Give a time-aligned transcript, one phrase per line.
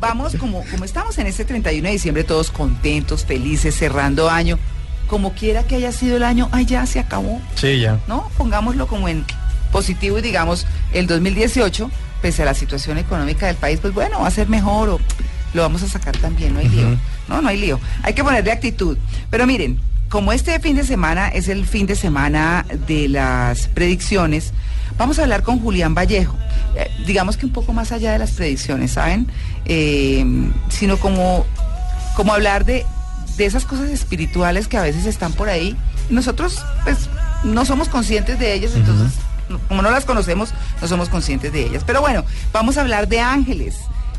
[0.00, 4.58] Vamos, como, como estamos en este 31 de diciembre, todos contentos, felices, cerrando año.
[5.08, 7.40] Como quiera que haya sido el año, ay, ya se acabó.
[7.54, 7.98] Sí, ya.
[8.06, 8.30] ¿No?
[8.36, 9.24] Pongámoslo como en
[9.72, 11.90] positivo y digamos, el 2018,
[12.22, 15.00] pese a la situación económica del país, pues bueno, va a ser mejor o
[15.54, 16.88] lo vamos a sacar también, no hay lío.
[17.28, 17.80] No, no hay lío.
[18.02, 18.98] Hay que ponerle actitud.
[19.30, 24.52] Pero miren, como este fin de semana es el fin de semana de las predicciones,
[24.96, 26.36] vamos a hablar con Julián Vallejo.
[26.76, 29.26] Eh, digamos que un poco más allá de las predicciones, ¿saben?
[29.68, 30.24] Eh,
[30.70, 31.44] sino como,
[32.16, 32.86] como hablar de,
[33.36, 35.76] de esas cosas espirituales que a veces están por ahí.
[36.10, 37.08] Nosotros, pues,
[37.44, 39.12] no somos conscientes de ellas, entonces,
[39.68, 41.84] como no las conocemos, no somos conscientes de ellas.
[41.86, 43.76] Pero bueno, vamos a hablar de ángeles.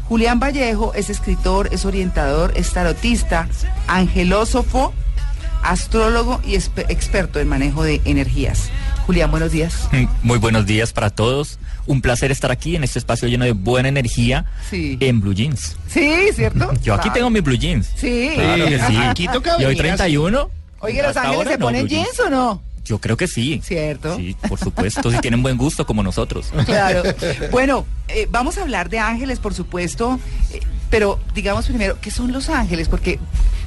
[0.08, 3.48] Julián Vallejo es escritor, es orientador, es tarotista,
[3.88, 4.94] angelósofo,
[5.62, 8.70] astrólogo y experto en manejo de energías.
[9.06, 9.88] Julián, buenos días.
[10.24, 11.60] Muy buenos días para todos.
[11.90, 14.98] Un placer estar aquí en este espacio lleno de buena energía Sí.
[15.00, 15.76] en Blue Jeans.
[15.88, 16.72] Sí, ¿cierto?
[16.84, 17.14] Yo aquí Claro.
[17.14, 17.90] tengo mi Blue Jeans.
[17.96, 18.32] Sí.
[18.36, 18.96] Claro que sí.
[18.98, 20.50] Aquí toca Y hoy venir 31.
[20.82, 22.62] Oye, ¿los ángeles se no, ponen jeans o no?
[22.86, 23.60] Yo creo que sí.
[23.64, 24.16] ¿Cierto?
[24.18, 26.52] Sí, por supuesto, si tienen buen gusto como nosotros.
[26.66, 27.02] Claro.
[27.52, 30.20] Bueno, eh, vamos a hablar de ángeles, por supuesto,
[30.54, 30.60] eh,
[30.92, 32.88] pero digamos primero, ¿qué son los ángeles?
[32.88, 33.20] Porque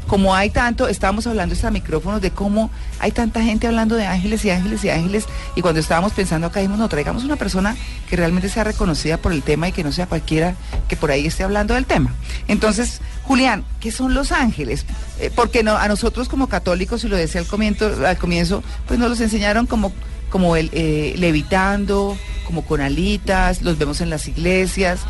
[0.07, 4.45] como hay tanto, estábamos hablando extra micrófonos de cómo hay tanta gente hablando de ángeles
[4.45, 5.25] y ángeles y ángeles,
[5.57, 7.77] y cuando estábamos pensando acá dijimos, no, traigamos una persona
[8.09, 10.55] que realmente sea reconocida por el tema y que no sea cualquiera
[10.89, 12.13] que por ahí esté hablando del tema.
[12.49, 14.85] Entonces, Julián, ¿qué son los ángeles?
[15.19, 19.09] Eh, porque a nosotros como católicos, y lo decía al comienzo, al comienzo pues nos
[19.09, 19.93] los enseñaron como
[20.33, 25.01] como eh, levitando, como con alitas, los vemos en las iglesias.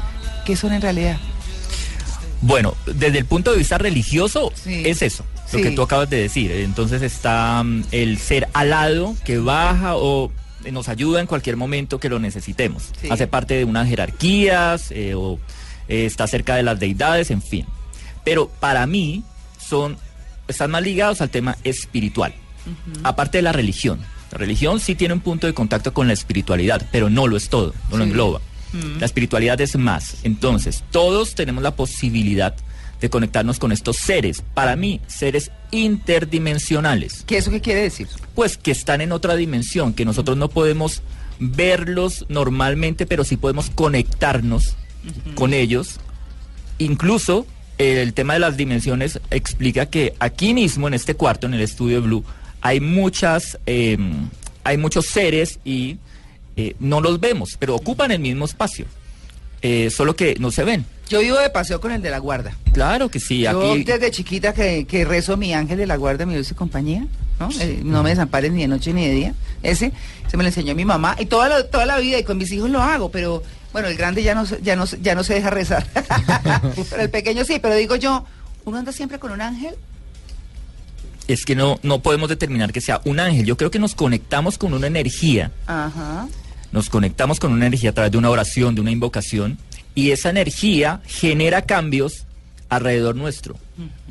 [0.45, 1.17] ¿Qué son en realidad?
[2.43, 4.83] Bueno, desde el punto de vista religioso, Sí.
[4.85, 6.51] es eso, lo que tú acabas de decir.
[6.51, 10.31] Entonces está mm, el ser alado que baja o
[10.71, 12.91] nos ayuda en cualquier momento que lo necesitemos.
[13.01, 13.09] Sí.
[13.11, 15.39] Hace parte de unas jerarquías eh, o
[15.89, 17.67] eh, está cerca de las deidades, en fin.
[18.25, 19.25] Pero para mí
[19.59, 19.97] son,
[20.49, 22.35] están más ligados al tema espiritual,
[23.03, 24.01] aparte de la religión.
[24.31, 27.49] La religión sí tiene un punto de contacto con la espiritualidad, pero no lo es
[27.49, 28.11] todo, no lo Sí.
[28.73, 29.01] Engloba.
[29.01, 30.17] La espiritualidad es más.
[30.23, 32.55] Entonces, todos tenemos la posibilidad
[33.01, 34.43] de conectarnos con estos seres.
[34.55, 37.25] Para mí, seres interdimensionales.
[37.27, 38.09] ¿Qué eso qué quiere decir?
[38.35, 41.03] Pues que están en otra dimensión, que nosotros no podemos
[41.39, 44.77] verlos normalmente, pero sí podemos conectarnos
[45.35, 45.99] con ellos.
[46.79, 47.47] Incluso
[47.79, 51.61] eh, el tema de las dimensiones explica que aquí mismo, en este cuarto, en el
[51.61, 52.25] estudio Blue,
[52.61, 53.99] hay muchas, eh,
[54.63, 55.97] hay muchos seres y
[56.57, 58.87] eh, no los vemos, pero ocupan el mismo espacio.
[59.65, 60.85] Eh, solo que no se ven.
[61.09, 62.57] Yo vivo de paseo con el de la guarda.
[62.73, 66.27] Claro que sí, Yo aquí desde chiquita que, que rezo mi ángel de la guarda,
[66.27, 67.07] mi dulce compañía,
[67.39, 67.49] ¿no?
[67.61, 69.35] Eh, no me desampares ni de noche ni de día.
[69.63, 69.93] Ese
[70.29, 72.51] se me lo enseñó mi mamá y toda la, toda la vida y con mis
[72.51, 73.43] hijos lo hago, pero
[73.73, 75.87] bueno, el grande ya no, se- ya no, ya no se deja rezar.
[76.91, 78.25] pero el pequeño sí, pero digo yo,
[78.65, 79.77] ¿uno anda siempre con un ángel?
[81.29, 83.47] Es que no, no podemos determinar que sea un ángel.
[83.47, 86.29] Yo creo que nos conectamos con una energía Ajá.
[86.73, 89.59] nos conectamos con una energía a través de una oración, de una invocación,
[89.95, 92.25] y esa energía genera cambios
[92.69, 93.57] alrededor nuestro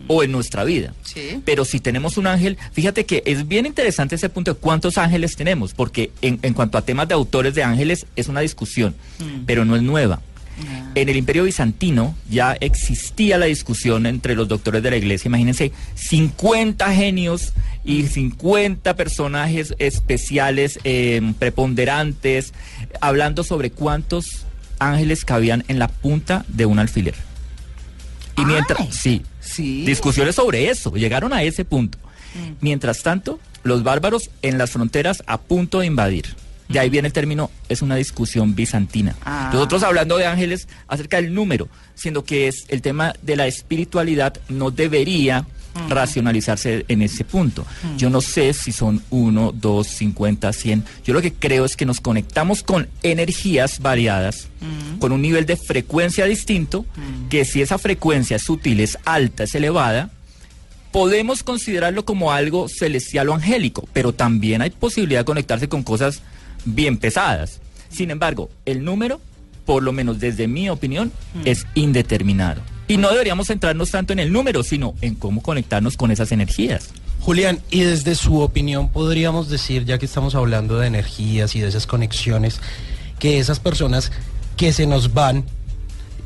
[0.07, 0.93] o en nuestra vida.
[1.03, 1.41] Sí.
[1.45, 5.35] Pero si tenemos un ángel, fíjate que es bien interesante ese punto de cuántos ángeles
[5.35, 8.93] tenemos, porque en, en cuanto a temas de autores de ángeles es una discusión,
[9.47, 10.21] pero no es nueva.
[10.93, 15.29] En el imperio bizantino ya existía la discusión entre los doctores de la iglesia.
[15.29, 17.53] Imagínense 50 genios
[17.83, 22.53] y 50 personajes especiales, eh, preponderantes,
[22.99, 24.45] hablando sobre cuántos
[24.79, 27.15] ángeles cabían en la punta de un alfiler.
[28.37, 28.89] Y mientras, Ay.
[28.91, 29.85] sí, Sí.
[29.85, 31.97] discusiones sobre eso, llegaron a ese punto.
[32.61, 36.35] Mientras tanto, los bárbaros en las fronteras a punto de invadir.
[36.71, 39.15] De ahí viene el término, es una discusión bizantina.
[39.25, 39.49] Ah.
[39.53, 44.39] Nosotros hablando de ángeles acerca del número, siendo que es el tema de la espiritualidad
[44.49, 45.45] no debería
[45.89, 47.65] racionalizarse en ese punto.
[47.97, 50.83] Yo no sé si son uno, dos, cincuenta, cien.
[51.05, 54.47] Yo lo que creo es que nos conectamos con energías variadas,
[54.99, 56.85] con un nivel de frecuencia distinto,
[57.29, 60.11] que si esa frecuencia es sutil, es alta, es elevada,
[60.91, 66.21] podemos considerarlo como algo celestial o angélico, pero también hay posibilidad de conectarse con cosas
[66.65, 67.59] bien pesadas.
[67.89, 69.19] Sin embargo, el número
[69.65, 71.11] por lo menos desde mi opinión,
[71.45, 72.61] es indeterminado.
[72.87, 76.89] Y no deberíamos centrarnos tanto en el número, sino en cómo conectarnos con esas energías.
[77.21, 81.69] Julián, y desde su opinión podríamos decir, ya que estamos hablando de energías y de
[81.69, 82.59] esas conexiones,
[83.19, 84.11] que esas personas
[84.57, 85.45] que se nos van,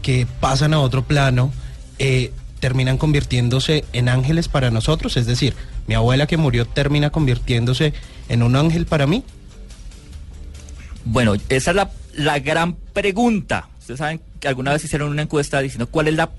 [0.02, 1.52] que pasan a otro plano,
[2.00, 5.54] eh, terminan convirtiéndose en ángeles para nosotros, es decir,
[5.88, 7.94] mi abuela que murió termina convirtiéndose
[8.28, 9.24] en un ángel para mí.
[11.06, 13.70] Bueno, esa es la, la gran pregunta.
[13.80, 16.32] Ustedes saben que alguna vez hicieron una encuesta diciendo cuál es la,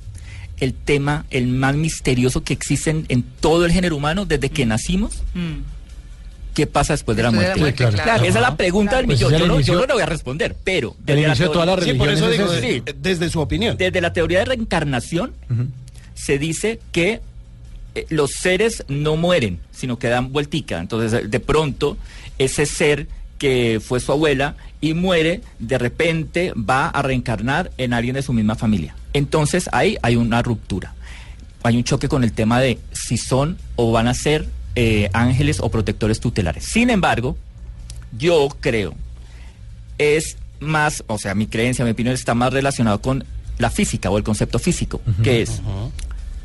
[0.58, 4.66] el tema, el más misterioso que existe en, en todo el género humano desde que
[4.66, 5.22] nacimos.
[6.54, 7.60] ¿Qué pasa después de la la muerte?
[7.60, 8.24] muerte, claro.
[8.24, 9.38] Esa es la pregunta del Pues millón.
[9.38, 11.92] Yo, no, yo no le voy a responder, pero El inicio de todas las Sí,
[11.94, 12.94] por eso religiones digo, es ese.
[12.98, 13.76] desde su opinión.
[13.76, 15.34] desde la teoría de reencarnación
[16.14, 17.20] se dice que
[17.94, 20.78] eh, los seres no mueren, sino que dan vueltica.
[20.80, 21.98] Entonces, de pronto,
[22.38, 23.06] ese ser
[23.38, 28.32] que fue su abuela y muere, de repente va a reencarnar en alguien de su
[28.32, 28.94] misma familia.
[29.12, 30.94] Entonces, ahí hay una ruptura.
[31.62, 35.58] Hay un choque con el tema de si son o van a ser eh, ángeles
[35.60, 36.64] o protectores tutelares.
[36.64, 37.36] Sin embargo,
[38.16, 38.94] yo creo
[39.98, 43.24] es más, o sea, mi creencia, mi opinión está más relacionado con
[43.58, 45.62] la física o el concepto físico, que es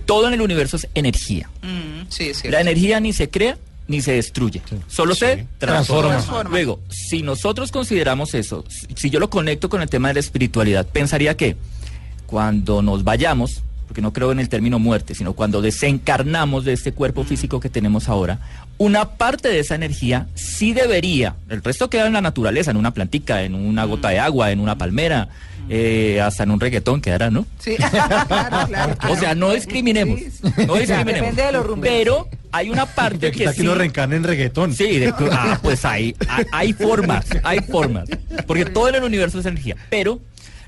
[0.06, 1.50] todo en el universo es energía.
[1.62, 2.44] Mm, sí, es.
[2.46, 3.58] La energía ni se crea
[3.92, 6.12] ni se destruye, solo se transforma.
[6.12, 6.50] Transforma.
[6.50, 8.66] Luego, si nosotros consideramos eso,
[8.96, 11.58] si yo lo conecto con el tema de la espiritualidad, pensaría que
[12.26, 16.94] cuando nos vayamos, porque no creo en el término muerte, sino cuando desencarnamos de este
[16.94, 18.40] cuerpo físico que tenemos ahora,
[18.78, 22.94] una parte de esa energía sí debería, el resto queda en la naturaleza, en una
[22.94, 25.28] plantica, en una gota de agua, en una palmera,
[25.70, 27.46] eh, hasta en un reggaetón quedará, ¿no?
[27.60, 30.20] Sí, claro, claro, O sea, no discriminemos.
[30.20, 30.66] Sí, sí.
[30.66, 31.06] No discriminemos.
[31.06, 32.26] Depende de los rumberos.
[32.30, 33.63] Pero hay una parte De que que sí.
[33.63, 34.74] lo reencarne en reggaetón.
[34.74, 38.09] Sí, de- ah, pues hay, hay, hay formas, hay formas.
[38.48, 39.75] Porque todo en el universo es energía.
[39.89, 40.19] Pero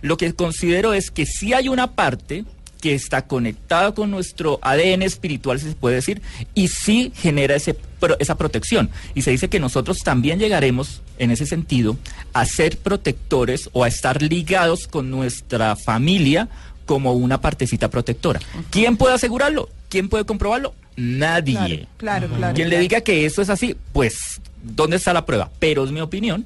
[0.01, 2.45] lo que considero es que sí hay una parte
[2.81, 6.21] que está conectada con nuestro ADN espiritual, si se puede decir,
[6.53, 8.89] y sí genera ese, pro- esa protección.
[9.15, 11.95] Y se dice que nosotros también llegaremos, en ese sentido,
[12.33, 16.49] a ser protectores o a estar ligados con nuestra familia
[16.85, 18.41] como una partecita protectora.
[18.69, 19.69] ¿Quién puede asegurarlo?
[19.87, 20.73] ¿Quién puede comprobarlo?
[20.95, 21.87] Nadie.
[21.97, 22.53] Claro, claro.
[22.53, 25.49] Quien le diga que eso es así, pues, ¿dónde está la prueba?
[25.59, 26.45] Pero es mi opinión.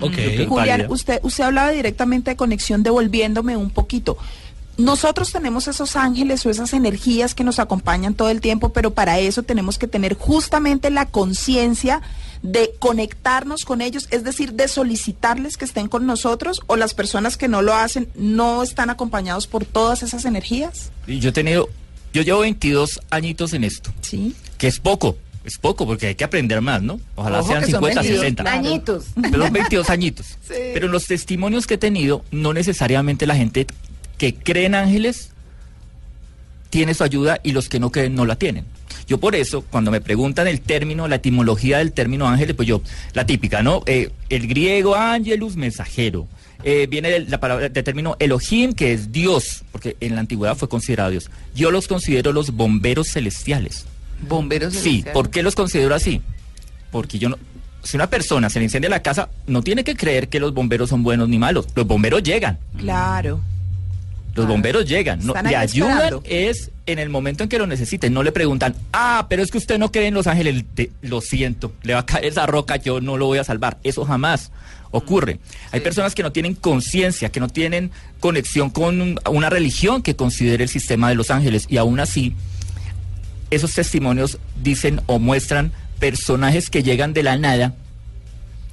[0.00, 0.12] Ok.
[0.12, 0.88] Creo que es Julián, válida.
[0.90, 4.18] usted, usted hablaba directamente de conexión, devolviéndome un poquito.
[4.76, 9.18] Nosotros tenemos esos ángeles o esas energías que nos acompañan todo el tiempo, pero para
[9.18, 12.02] eso tenemos que tener justamente la conciencia
[12.42, 17.38] de conectarnos con ellos, es decir, de solicitarles que estén con nosotros o las personas
[17.38, 20.90] que no lo hacen no están acompañados por todas esas energías.
[21.06, 21.70] Y yo he tenido,
[22.16, 24.34] yo llevo 22 añitos en esto, Sí.
[24.56, 26.98] que es poco, es poco, porque hay que aprender más, ¿no?
[27.14, 28.52] Ojalá Ojo sean que son 50, 22 60.
[28.52, 29.04] Añitos.
[29.20, 30.26] Pero son 22 añitos.
[30.48, 33.66] Pero los testimonios que he tenido, no necesariamente la gente
[34.16, 35.30] que cree en ángeles
[36.70, 38.64] tiene su ayuda y los que no creen no la tienen.
[39.06, 42.82] Yo por eso, cuando me preguntan el término, la etimología del término ángeles, pues yo,
[43.14, 43.82] la típica, ¿no?
[43.86, 46.26] Eh, el griego angelus, mensajero.
[46.64, 50.56] Eh, viene del, la palabra, del término Elohim, que es Dios, porque en la antigüedad
[50.56, 51.30] fue considerado Dios.
[51.54, 53.86] Yo los considero los bomberos celestiales.
[54.28, 55.12] Bomberos Sí, celestiales.
[55.12, 56.22] ¿por qué los considero así?
[56.90, 57.38] Porque yo no.
[57.84, 60.88] Si una persona se le incendia la casa, no tiene que creer que los bomberos
[60.90, 61.68] son buenos ni malos.
[61.76, 62.58] Los bomberos llegan.
[62.78, 63.40] Claro.
[64.36, 65.20] Los bomberos llegan.
[65.24, 66.22] No, le ayudan esperando.
[66.26, 68.12] es en el momento en que lo necesiten.
[68.12, 70.64] No le preguntan, ah, pero es que usted no cree en los ángeles.
[70.74, 73.78] Te- lo siento, le va a caer esa roca, yo no lo voy a salvar.
[73.82, 74.52] Eso jamás
[74.92, 75.40] ocurre.
[75.72, 77.90] Hay personas que no tienen conciencia, que no tienen
[78.20, 81.66] conexión con un- una religión que considere el sistema de los ángeles.
[81.68, 82.34] Y aún así,
[83.50, 87.74] esos testimonios dicen o muestran personajes que llegan de la nada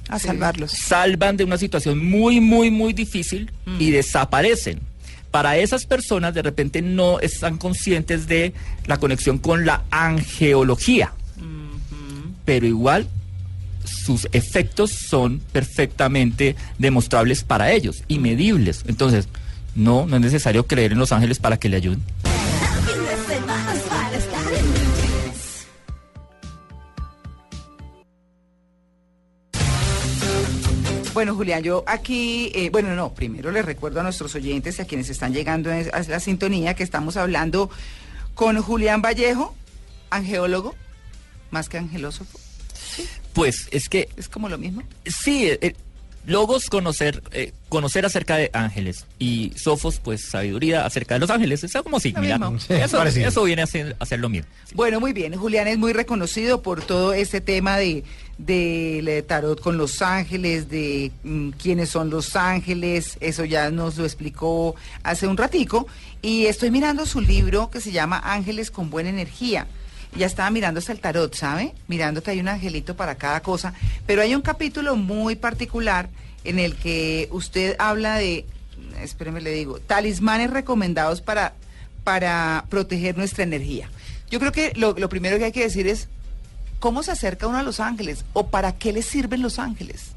[0.08, 0.72] A salvarlos.
[0.72, 4.80] salvan de una situación muy, muy, muy difícil y desaparecen.
[5.34, 8.54] Para esas personas de repente no están conscientes de
[8.86, 11.12] la conexión con la angeología,
[12.44, 13.08] pero igual
[13.82, 18.84] sus efectos son perfectamente demostrables para ellos y medibles.
[18.86, 19.26] Entonces,
[19.74, 22.00] no, no es necesario creer en los ángeles para que le ayuden.
[31.14, 34.84] Bueno, Julián, yo aquí, eh, bueno, no, primero les recuerdo a nuestros oyentes y a
[34.84, 37.70] quienes están llegando a la sintonía que estamos hablando
[38.34, 39.54] con Julián Vallejo,
[40.10, 40.74] angeólogo,
[41.52, 42.40] más que angelósofo.
[43.32, 44.82] Pues es que Es como lo mismo.
[45.06, 45.76] Sí, eh,
[46.26, 49.06] Logos, conocer, eh, conocer acerca de ángeles.
[49.18, 51.62] Y Sofos, pues sabiduría acerca de los ángeles.
[51.64, 52.40] Es como similar.
[52.58, 54.48] Sí, eso, eso viene a ser, a ser lo mismo.
[54.74, 55.34] Bueno, muy bien.
[55.36, 58.04] Julián es muy reconocido por todo este tema de
[58.38, 63.16] del eh, tarot con los ángeles, de mm, quiénes son los ángeles.
[63.20, 65.86] Eso ya nos lo explicó hace un ratico.
[66.22, 69.66] Y estoy mirando su libro que se llama Ángeles con buena energía.
[70.16, 71.74] Ya estaba mirando hasta el tarot, ¿sabe?
[71.88, 73.74] Mirando que hay un angelito para cada cosa.
[74.06, 76.08] Pero hay un capítulo muy particular
[76.44, 78.46] en el que usted habla de,
[79.02, 81.54] espéreme le digo, talismanes recomendados para,
[82.04, 83.88] para proteger nuestra energía.
[84.30, 86.08] Yo creo que lo, lo primero que hay que decir es,
[86.78, 88.24] ¿cómo se acerca uno a los ángeles?
[88.34, 90.12] ¿O para qué les sirven los ángeles?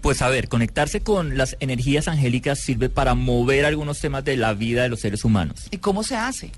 [0.00, 4.54] Pues a ver, conectarse con las energías angélicas sirve para mover algunos temas de la
[4.54, 5.66] vida de los seres humanos.
[5.72, 6.52] ¿Y cómo se hace?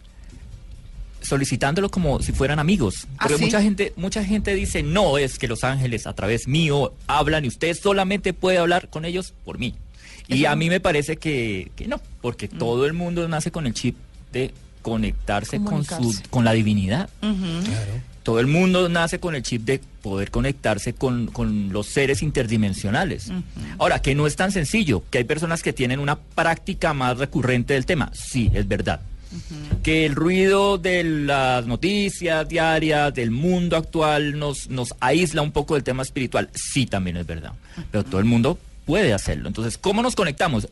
[1.22, 3.06] Solicitándolo como si fueran amigos.
[3.18, 3.44] ¿Ah, Porque sí?
[3.44, 7.48] mucha gente, mucha gente dice, no, es que los ángeles a través mío hablan y
[7.48, 9.74] usted solamente puede hablar con ellos por mí.
[10.28, 12.58] Y a mí me parece que, que no, porque Mm.
[12.58, 13.96] todo el mundo nace con el chip
[14.32, 17.08] de conectarse con, su, con la divinidad.
[17.22, 17.64] Ujú.
[18.22, 23.30] Todo el mundo nace con el chip de poder conectarse con, con los seres interdimensionales.
[23.78, 27.74] Ahora, que no es tan sencillo, que hay personas que tienen una práctica más recurrente
[27.74, 28.10] del tema.
[28.14, 29.00] Sí, es verdad.
[29.82, 35.74] Que el ruido de las noticias diarias, del mundo actual, nos, nos aísla un poco
[35.74, 36.50] del tema espiritual.
[36.54, 37.52] Sí, también es verdad.
[37.90, 39.48] Pero todo el mundo puede hacerlo.
[39.48, 40.68] Entonces, ¿cómo nos conectamos?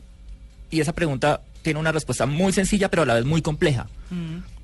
[0.71, 3.87] Y esa pregunta tiene una respuesta muy sencilla, pero a la vez muy compleja.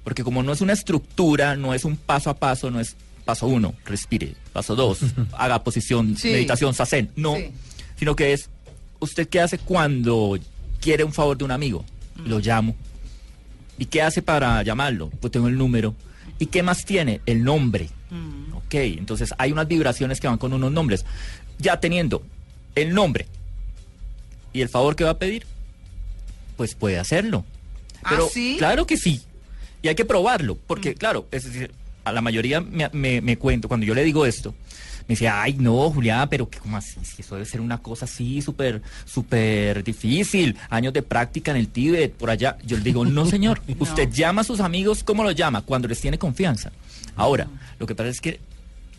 [0.04, 3.48] Porque como no es una estructura, no es un paso a paso, no es paso
[3.48, 5.00] uno, respire, paso dos,
[5.38, 6.30] haga posición, Sí.
[6.32, 7.50] meditación, sasen, no, Sí.
[7.98, 8.50] sino que es,
[9.00, 10.38] ¿usted qué hace cuando
[10.80, 11.84] quiere un favor de un amigo?
[12.24, 12.76] Lo llamo.
[13.78, 15.10] ¿Y qué hace para llamarlo?
[15.20, 15.96] Pues tengo el número.
[16.40, 17.22] ¿Y qué más tiene?
[17.26, 17.90] El nombre.
[18.54, 21.06] Ok, entonces hay unas vibraciones que van con unos nombres.
[21.60, 22.24] Ya teniendo
[22.76, 23.28] el nombre
[24.54, 25.46] y el favor que va a pedir,
[26.58, 27.46] pues puede hacerlo.
[28.04, 28.56] ¿Ah, Pero sí?
[28.58, 29.22] claro que sí.
[29.82, 31.72] Y hay que probarlo, porque claro, es decir,
[32.06, 34.56] a la mayoría me, me- me cuento, cuando yo le digo esto,
[35.08, 36.98] me dice, ay no, Julián, pero que ¿cómo así?
[37.04, 41.68] Si eso debe ser una cosa así súper, súper difícil, años de práctica en el
[41.68, 42.58] Tíbet, por allá.
[42.66, 45.62] Yo le digo, no señor, usted llama a sus amigos, ¿cómo los llama?
[45.62, 46.72] Cuando les tiene confianza.
[47.16, 47.48] Ahora,
[47.80, 48.40] lo que pasa es que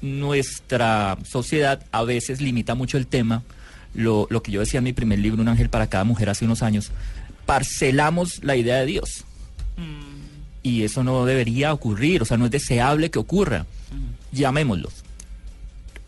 [0.00, 3.42] nuestra sociedad a veces limita mucho el tema,
[3.94, 6.44] lo, lo que yo decía en mi primer libro, Un ángel para cada mujer, hace
[6.44, 6.92] unos años,
[7.46, 9.24] parcelamos la idea de Dios.
[10.62, 13.66] Y eso no debería ocurrir, o sea, no es deseable que ocurra.
[14.32, 15.05] Llamémoslos.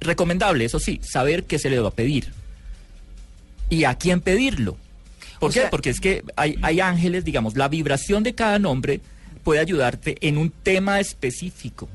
[0.00, 2.32] Recomendable, eso sí, saber qué se le va a pedir.
[3.70, 4.76] Y a quién pedirlo.
[5.40, 5.60] ¿Por O qué?
[5.60, 9.00] sea- Porque es que hay, hay ángeles, digamos, la vibración de cada nombre
[9.44, 11.88] puede ayudarte en un tema específico.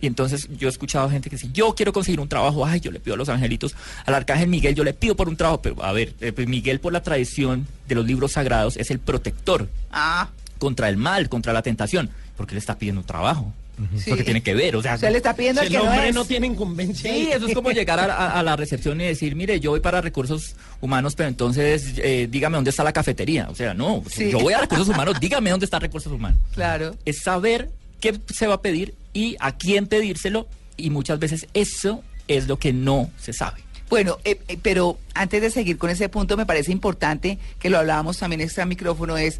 [0.00, 2.90] Y entonces yo he escuchado gente que dice, yo quiero conseguir un trabajo, ay, yo
[2.90, 5.82] le pido a los angelitos, al arcángel Miguel, yo le pido por un trabajo, pero
[5.84, 9.68] a ver, eh, pues Miguel por la tradición de los libros sagrados es el protector
[9.92, 13.52] Ah, contra el mal, contra la tentación, porque le está pidiendo un trabajo.
[13.98, 14.10] Sí.
[14.10, 15.84] Lo que tiene que ver, o sea, se le está pidiendo Si el que no
[15.84, 16.14] hombre es.
[16.14, 17.10] no tiene incumbencia.
[17.12, 19.80] Sí, eso es como llegar a, a- a la recepción y decir, mire, yo voy
[19.80, 23.48] para recursos humanos, pero entonces eh, dígame dónde está la cafetería.
[23.50, 24.30] O sea, no, Sí.
[24.30, 26.38] yo voy a recursos humanos, dígame dónde está recursos humanos.
[26.54, 26.94] Claro.
[27.04, 32.02] Es saber qué se va a pedir y a quién pedírselo y muchas veces eso
[32.28, 33.62] es lo que no se sabe.
[33.88, 37.78] Bueno, eh, eh, pero antes de seguir con ese punto, me parece importante que lo
[37.78, 39.38] hablábamos también extra micrófono, es,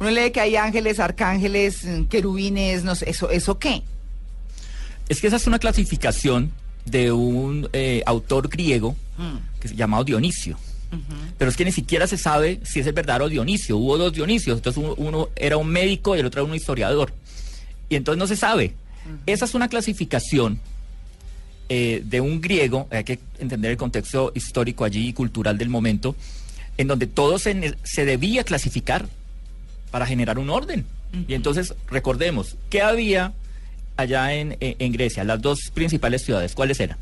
[0.00, 3.82] uno lee que hay ángeles, arcángeles, mm, querubines, no sé, ¿eso, eso qué?
[5.08, 6.52] Es que esa es una clasificación
[6.86, 8.96] de un eh, autor griego
[9.60, 10.58] que se llamado Dionisio.
[11.38, 13.76] Pero es que ni siquiera se sabe si es el verdadero Dionisio.
[13.76, 14.58] Hubo dos Dionisios.
[14.58, 17.12] Entonces uno, uno era un médico y el otro era un historiador.
[17.88, 18.74] Y entonces no se sabe.
[19.26, 20.60] Esa es una clasificación
[21.68, 26.14] eh, de un griego, hay que entender el contexto histórico allí y cultural del momento,
[26.76, 29.06] en donde todo se debía clasificar
[29.94, 30.84] para generar un orden.
[31.28, 33.32] Y entonces recordemos, ¿qué había
[33.96, 35.22] allá en, en- en Grecia?
[35.22, 36.98] Las dos principales ciudades, ¿cuáles eran?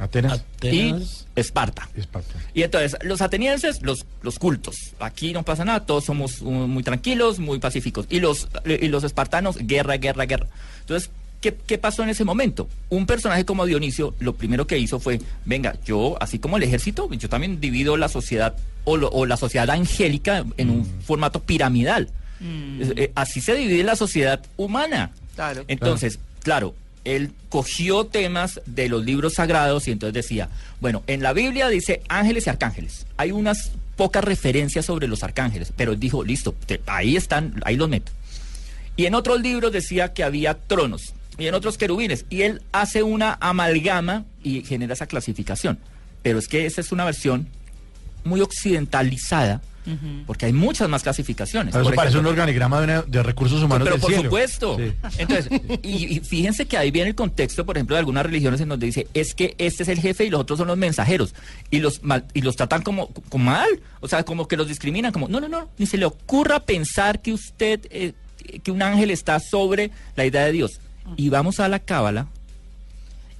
[0.00, 0.40] Atenas.
[0.56, 1.26] Atenas.
[1.36, 1.88] Y Esparta.
[1.96, 2.34] Esparta.
[2.52, 4.74] Y entonces, los atenienses, los, los cultos.
[4.98, 8.06] Aquí no pasa nada, todos somos uh, muy tranquilos, muy pacíficos.
[8.10, 10.48] Y los, y los espartanos, guerra, guerra, guerra.
[10.80, 12.68] Entonces, ¿qué, qué pasó en ese momento?
[12.88, 17.08] Un personaje como Dionisio, lo primero que hizo fue, venga, yo, así como el ejército,
[17.14, 22.08] yo también divido la sociedad o, lo- o la sociedad angélica en un formato piramidal.
[22.44, 25.10] Eh, así se divide la sociedad humana.
[25.34, 25.64] Claro.
[25.68, 30.48] Entonces, claro, él cogió temas de los libros sagrados y entonces decía,
[30.80, 33.06] bueno, en la Biblia dice ángeles y arcángeles.
[33.16, 37.76] Hay unas pocas referencias sobre los arcángeles, pero él dijo, listo, te- ahí están, ahí
[37.76, 38.10] los meto.
[38.96, 41.14] Y en otros libros decía que había tronos.
[41.38, 42.26] y en otros querubines.
[42.28, 45.78] Y él hace una amalgama y genera esa clasificación.
[46.22, 47.48] Pero es que esa es una versión
[48.24, 49.60] muy occidentalizada,
[50.26, 51.74] porque hay muchas más clasificaciones.
[51.74, 54.24] Eso Por parece un organigrama de, una- de recursos humanos pero del por cielo.
[54.24, 54.76] supuesto.
[54.78, 54.92] Sí.
[55.18, 55.48] Entonces,
[55.82, 58.86] y, y fíjense que ahí viene el contexto, por ejemplo, de algunas religiones en donde
[58.86, 61.34] dice, es que este es el jefe y los otros son los mensajeros.
[61.70, 63.68] Y los mal- y los tratan como, como mal.
[64.00, 67.20] O sea, como que los discriminan, como, no, no, no, ni se le ocurra pensar
[67.20, 68.12] que usted, eh,
[68.62, 70.80] que un ángel está sobre la idea de Dios.
[71.16, 72.28] Y vamos a la cábala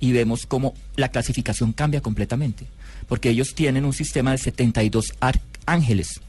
[0.00, 2.66] y vemos cómo la clasificación cambia completamente.
[3.08, 5.12] Porque ellos tienen un sistema de 72
[5.66, 6.20] arcángeles.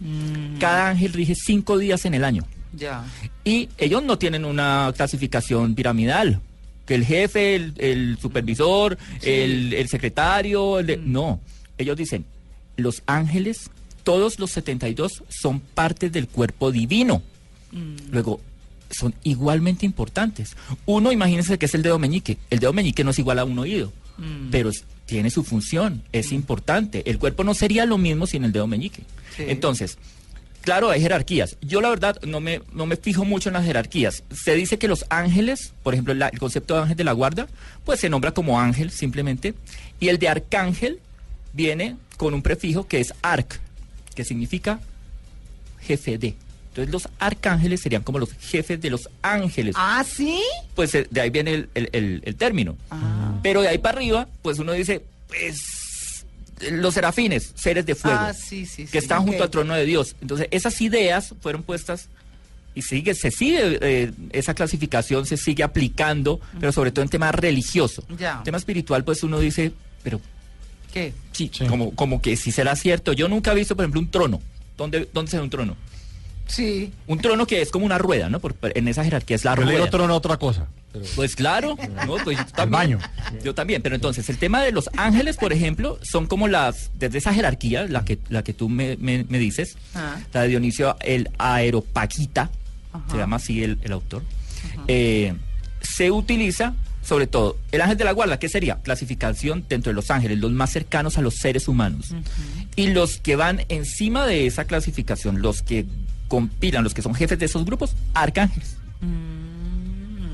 [0.59, 2.43] Cada ángel rige cinco días en el año.
[2.75, 3.05] Ya.
[3.43, 6.39] Y ellos no tienen una clasificación piramidal.
[6.85, 11.39] Que el jefe, el, el supervisor, el, el secretario, el de- no.
[11.77, 12.25] Ellos dicen,
[12.75, 13.69] los ángeles,
[14.03, 17.21] todos los 72 son partes del cuerpo divino.
[18.11, 18.41] Luego,
[18.91, 20.55] son igualmente importantes.
[20.85, 22.37] Uno, imagínense que es el dedo meñique.
[22.49, 23.91] El dedo meñique no es igual a un oído,
[24.51, 27.03] pero es- tiene su función, es importante.
[27.09, 29.03] El cuerpo no sería lo mismo sin el dedo meñique.
[29.37, 29.43] Sí.
[29.47, 29.97] Entonces,
[30.61, 31.57] Claro, hay jerarquías.
[31.61, 34.23] Yo la verdad no me, no me fijo mucho en las jerarquías.
[34.31, 37.49] Se dice que los ángeles, por ejemplo, la- el concepto de ángel de la guarda,
[37.83, 39.55] pues se nombra como ángel simplemente.
[39.99, 41.01] Y el de arcángel
[41.51, 43.59] viene con un prefijo que es arc,
[44.15, 44.79] que significa
[45.81, 46.35] jefe de.
[46.73, 49.75] Entonces los arcángeles serían como los jefes de los ángeles.
[49.77, 50.41] Ah, ¿sí?
[50.73, 52.75] Pues eh, de ahí viene el, el- el- el término.
[52.89, 53.35] Ah.
[53.43, 56.25] Pero de ahí para arriba, pues uno dice, pues
[56.71, 58.91] los serafines, seres de fuego Ah, sí, sí, sí.
[58.91, 60.15] que están junto al trono de Dios.
[60.21, 62.07] Entonces, esas ideas fueron puestas
[62.73, 67.31] y sigue, se sigue, eh, esa clasificación se sigue aplicando, pero sobre todo en tema
[67.31, 68.03] religioso.
[68.17, 68.41] Ya.
[68.43, 70.19] tema espiritual, pues uno dice, pero
[70.91, 71.13] ¿Qué?
[71.33, 73.13] sí, Como, como que si será cierto.
[73.13, 74.41] Yo nunca he visto, por ejemplo, un trono.
[74.77, 75.75] ¿Dónde, dónde se ve un trono?
[76.47, 76.91] Sí.
[77.07, 78.39] Un trono que es como una rueda, ¿no?
[78.39, 79.77] Por- en esa jerarquía es la Yo le rueda.
[79.79, 80.67] digo trono otra cosa.
[80.91, 81.75] pero- Pues claro,
[82.07, 82.17] ¿no?
[82.23, 82.71] Pues yo también.
[82.71, 82.99] baño.
[83.43, 87.17] Yo también, pero entonces el tema de los ángeles, por ejemplo, son como las, desde
[87.17, 90.17] esa jerarquía, la que, la que tú me, me- me dices, Ah.
[90.33, 92.49] la de Dionisio, el Aeropaquita,
[93.09, 94.21] se llama así el, el autor,
[94.87, 95.33] eh,
[95.81, 98.75] se utiliza sobre todo el ángel de la guarda, ¿qué sería?
[98.83, 102.13] Clasificación dentro de los ángeles, los más cercanos a los seres humanos.
[102.77, 105.85] Y los que van encima de esa clasificación, los que
[106.33, 108.75] compilan, los que son jefes de esos grupos, arcángeles.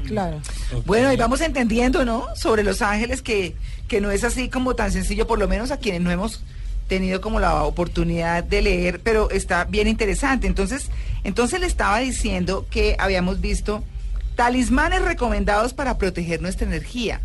[0.07, 0.41] Claro.
[0.85, 2.25] Bueno, y vamos entendiendo, ¿no?
[2.37, 3.53] Sobre los ángeles que,
[3.89, 6.41] que no es así como tan sencillo, por lo menos a quienes no hemos
[6.87, 10.47] tenido como la oportunidad de leer, pero está bien interesante.
[10.47, 10.89] Entonces,
[11.25, 13.83] entonces le estaba diciendo que habíamos visto
[14.37, 17.19] talismanes recomendados para proteger nuestra energía,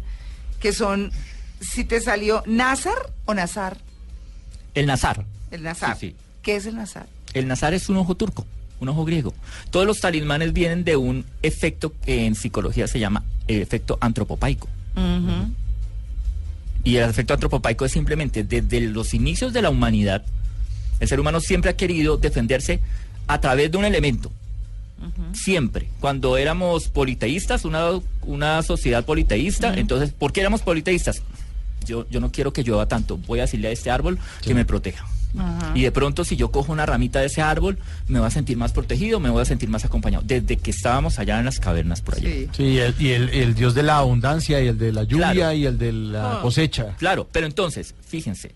[0.58, 1.12] que son,
[1.60, 3.76] si te salió Nazar o Nazar,
[4.74, 5.24] El Nazar.
[5.52, 5.96] el Nazar.
[5.96, 6.16] Sí, sí.
[6.42, 7.06] ¿Qué es el Nazar?
[7.34, 8.46] El nazar es un ojo turco,
[8.84, 9.34] un ojo griego.
[9.70, 14.68] Todos los talismanes vienen de un efecto que en psicología se llama el efecto antropopaico.
[16.84, 20.22] Y el efecto antropopaico es simplemente desde los inicios de la humanidad,
[21.00, 22.80] el ser humano siempre ha querido defenderse
[23.26, 24.30] a través de un elemento.
[25.34, 25.88] Siempre.
[26.00, 27.90] Cuando éramos politeístas, una,
[28.22, 31.20] una sociedad politeísta, entonces, ¿por qué éramos politeístas?
[31.84, 34.64] Yo, yo no quiero que llueva tanto, voy a decirle a este árbol que me
[34.64, 35.06] proteja.
[35.74, 38.56] Y de pronto, si yo cojo una ramita de ese árbol, me voy a sentir
[38.56, 40.22] más protegido, me voy a sentir más acompañado.
[40.26, 42.28] Desde que estábamos allá en las cavernas por allá.
[42.30, 42.48] Sí.
[42.56, 45.32] Sí, y el, y el- el dios de la abundancia y el de la lluvia
[45.32, 45.52] Claro.
[45.52, 46.94] y el de la cosecha.
[46.98, 48.52] Claro, pero entonces, fíjense,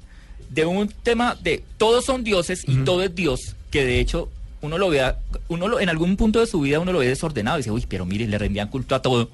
[0.51, 4.29] de un tema de todos son dioses y todo es Dios, que de hecho
[4.61, 7.59] uno lo vea, uno lo, en algún punto de su vida uno lo ve desordenado
[7.59, 9.31] y dice, uy, pero mire, le rendían culto a todo.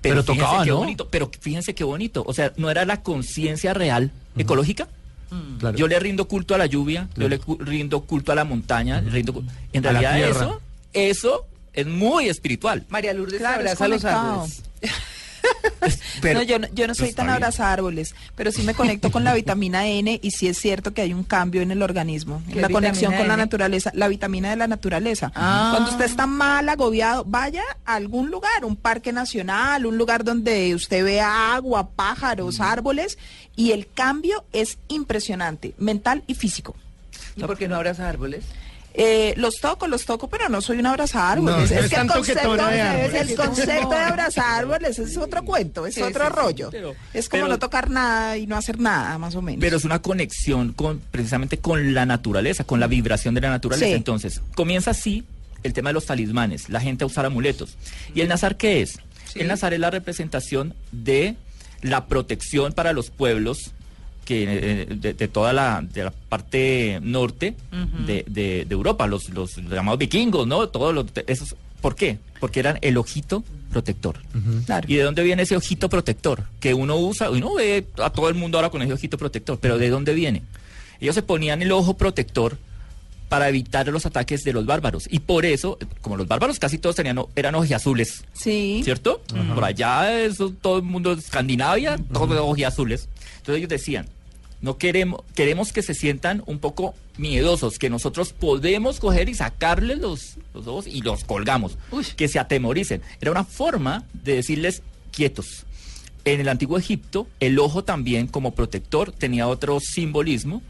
[0.00, 0.76] Pero fíjense tocaba, qué ¿no?
[0.78, 2.22] bonito, pero fíjense qué bonito.
[2.26, 4.86] O sea, no era la conciencia real ecológica.
[5.58, 5.76] Claro.
[5.76, 9.00] Yo le rindo culto a la lluvia, yo le cu- rindo culto a la montaña,
[9.00, 10.60] le rindo cu- en realidad eso,
[10.92, 12.84] eso es muy espiritual.
[12.88, 14.62] María Lourdes Claro, es a los árboles.
[16.20, 17.34] Pero- no, yo no, yo no soy Está tan bien.
[17.34, 21.02] abraza árboles, pero sí me conecto con la vitamina N y sí es cierto que
[21.02, 24.50] hay un cambio en el organismo, ¿Qué en la conexión con la naturaleza, la vitamina
[24.50, 25.32] de la naturaleza.
[25.34, 25.70] Ah.
[25.72, 30.74] Cuando usted está mal agobiado, vaya a algún lugar, un parque nacional, un lugar donde
[30.74, 33.18] usted vea agua, pájaros, árboles
[33.56, 36.74] y el cambio es impresionante, mental y físico.
[37.36, 38.44] ¿Y por qué no abraza árboles?
[38.96, 41.56] Eh, los toco, los toco, pero no soy una abrazárboles.
[41.56, 43.20] No, es no es que el concepto, de árboles.
[43.28, 46.68] el concepto de abrazárboles es otro cuento, es Sí, otro sí, sí, rollo.
[46.70, 49.60] pero- es como pero- no tocar nada y no hacer nada, más o menos.
[49.60, 53.86] Pero es una conexión con precisamente con la naturaleza, con la vibración de la naturaleza.
[53.86, 53.92] Sí.
[53.94, 55.24] Entonces, comienza así
[55.64, 57.76] el tema de los talismanes, la gente a usar amuletos.
[58.14, 59.00] ¿Y el nazar qué es?
[59.32, 59.40] Sí.
[59.40, 61.34] El nazar es la representación de
[61.82, 63.72] la protección para los pueblos
[64.24, 67.54] que eh, de, de toda la, de la parte norte
[68.06, 70.68] de, de- de Europa, los, los llamados vikingos, ¿no?
[70.68, 72.18] Todos los, esos, ¿Por qué?
[72.40, 74.16] Porque eran el ojito protector.
[74.66, 74.86] Claro.
[74.90, 76.44] ¿Y de dónde viene ese ojito protector?
[76.60, 79.76] Que uno usa, uno ve a todo el mundo ahora con ese ojito protector, pero
[79.78, 80.42] ¿de dónde viene?
[81.00, 82.56] Ellos se ponían el ojo protector
[83.28, 85.08] para evitar los ataques de los bárbaros.
[85.10, 88.80] Y por eso, como los bárbaros casi todos tenían, eran ojiazules, Sí.
[88.84, 89.20] ¿cierto?
[89.54, 93.08] Por allá, eso, todo el mundo de Escandinavia, todos ojiazules.
[93.38, 94.06] Entonces ellos decían,
[94.64, 99.98] no queremos, queremos que se sientan un poco miedosos, que nosotros podemos coger y sacarles
[99.98, 101.76] los, los ojos y los colgamos,
[102.16, 103.02] que se atemoricen.
[103.20, 105.66] Era una forma de decirles quietos.
[106.24, 110.62] En el antiguo Egipto, el ojo también como protector tenía otro simbolismo.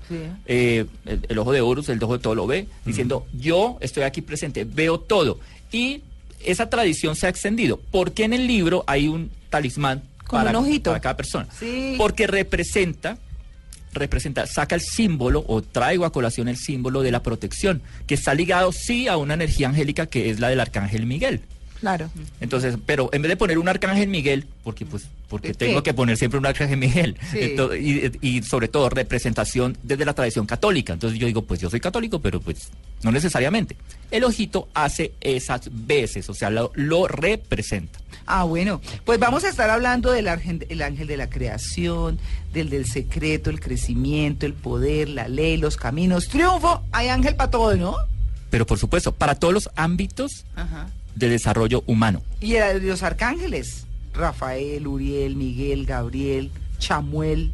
[0.46, 4.02] Eh, el, el ojo de Horus, el ojo de todo lo ve, diciendo, yo estoy
[4.02, 5.38] aquí presente, veo todo.
[5.70, 6.02] Y
[6.44, 7.80] esa tradición se ha extendido.
[7.92, 10.90] porque en el libro hay un talismán Con para, un ojito.
[10.90, 11.46] para cada persona?
[11.56, 11.94] Sí.
[11.96, 13.16] Porque representa,
[13.94, 18.34] representa, saca el símbolo o traigo a colación el símbolo de la protección, que está
[18.34, 21.40] ligado sí a una energía angélica que es la del arcángel Miguel.
[21.84, 22.08] Claro.
[22.40, 25.92] Entonces, pero en vez de poner un arcángel Miguel, porque pues porque ¿De tengo que
[25.92, 27.54] poner siempre un arcángel Miguel, Sí.
[27.78, 30.94] Y, y sobre todo representación desde la tradición católica.
[30.94, 32.70] Entonces yo digo, pues yo soy católico, pero pues
[33.02, 33.76] no necesariamente.
[34.10, 37.98] El ojito hace esas veces, o sea, lo, lo representa.
[38.24, 42.18] Ah, bueno, pues vamos a estar hablando del ángel, el ángel de la creación,
[42.54, 46.82] del del secreto, el crecimiento, el poder, la ley, los caminos, triunfo.
[46.92, 47.94] Hay ángel para todo, ¿no?
[48.48, 50.88] Pero por supuesto, para todos los ámbitos Ajá.
[51.14, 52.22] De desarrollo humano.
[52.40, 57.52] Y era de los arcángeles, Rafael, Uriel, Miguel, Gabriel, Chamuel.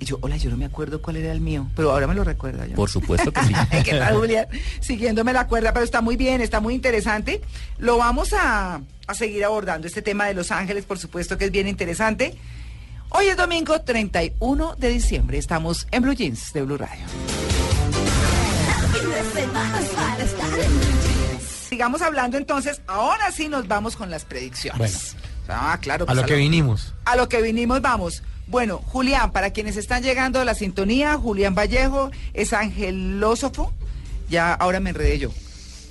[0.00, 2.22] Y yo, hola, yo no me acuerdo cuál era el mío, pero ahora me lo
[2.22, 2.76] recuerda ya.
[2.76, 3.52] Por supuesto que sí.
[3.84, 4.46] ¿Qué tal, Julián?
[4.80, 7.40] Siguiéndome la cuerda, pero está muy bien, está muy interesante.
[7.78, 11.50] Lo vamos a, a seguir abordando, este tema de Los Ángeles, por supuesto que es
[11.50, 12.36] bien interesante.
[13.10, 17.06] Hoy es domingo 31 de diciembre, estamos en Blue Jeans de Blue Radio.
[21.78, 25.14] Sigamos hablando entonces, ahora sí nos vamos con las predicciones.
[25.48, 26.02] Ah, claro.
[26.02, 26.92] A pues lo que vinimos.
[27.04, 28.24] a lo que vinimos vamos.
[28.48, 33.72] Bueno, Julián, para quienes están llegando a la sintonía, Julián Vallejo es angelósofo.
[34.28, 35.30] Ya ahora me enredé yo.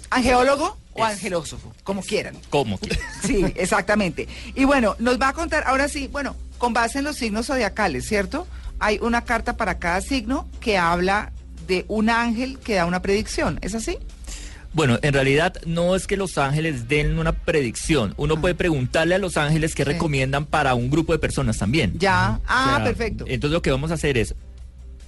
[0.10, 1.73] ¿Angeólogo o Es- angelósofo?
[1.86, 2.36] Como quieran.
[2.50, 3.00] ¿Cómo que?
[3.26, 4.28] Sí, exactamente.
[4.56, 8.06] Y bueno, nos va a contar, ahora sí, bueno, con base en los signos zodiacales,
[8.06, 8.45] ¿cierto?
[8.80, 11.32] Hay una carta para cada signo que habla
[11.65, 13.58] de un ángel que da una predicción.
[13.62, 13.97] ¿Es así?
[14.77, 18.13] Bueno, en realidad no es que los ángeles den una predicción.
[18.15, 19.89] Uno puede preguntarle a los ángeles qué Sí.
[19.91, 21.93] recomiendan para un grupo de personas también.
[21.97, 22.39] Ya.
[22.45, 23.25] Ah, O sea, perfecto.
[23.27, 24.35] Entonces lo que vamos a hacer es,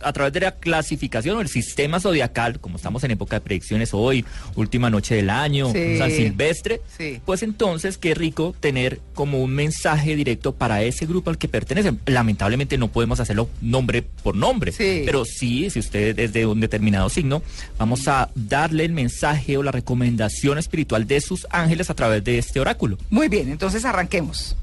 [0.01, 3.89] a través de la clasificación o el sistema zodiacal, como estamos en época de predicciones
[3.93, 5.97] hoy, última noche del año, Sí.
[5.97, 7.19] San Silvestre, Sí.
[7.25, 11.99] pues entonces qué rico tener como un mensaje directo para ese grupo al que pertenecen.
[12.05, 15.03] Lamentablemente no podemos hacerlo nombre por nombre, Sí.
[15.05, 17.41] pero sí, si usted es de un determinado signo,
[17.77, 22.37] vamos a darle el mensaje o la recomendación espiritual de sus ángeles a través de
[22.37, 22.97] este oráculo.
[23.09, 24.55] Muy bien, entonces arranquemos.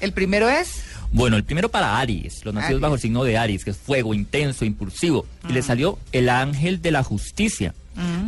[0.00, 0.82] El primero es...
[1.10, 2.80] Bueno, el primero para Aries, los nacidos Aries.
[2.80, 5.26] bajo el signo de Aries, que es fuego, intenso, impulsivo.
[5.48, 7.74] Y le salió el ángel de la justicia.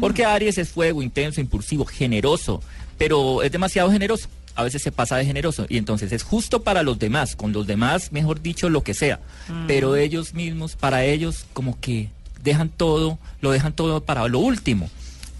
[0.00, 2.60] Porque Aries es fuego, intenso, impulsivo, generoso,
[2.98, 4.28] pero es demasiado generoso.
[4.56, 7.66] A veces se pasa de generoso y entonces es justo para los demás, con los
[7.68, 9.20] demás, mejor dicho, lo que sea.
[9.68, 12.08] Pero ellos mismos, para ellos, como que
[12.42, 14.90] dejan todo, lo dejan todo para lo último.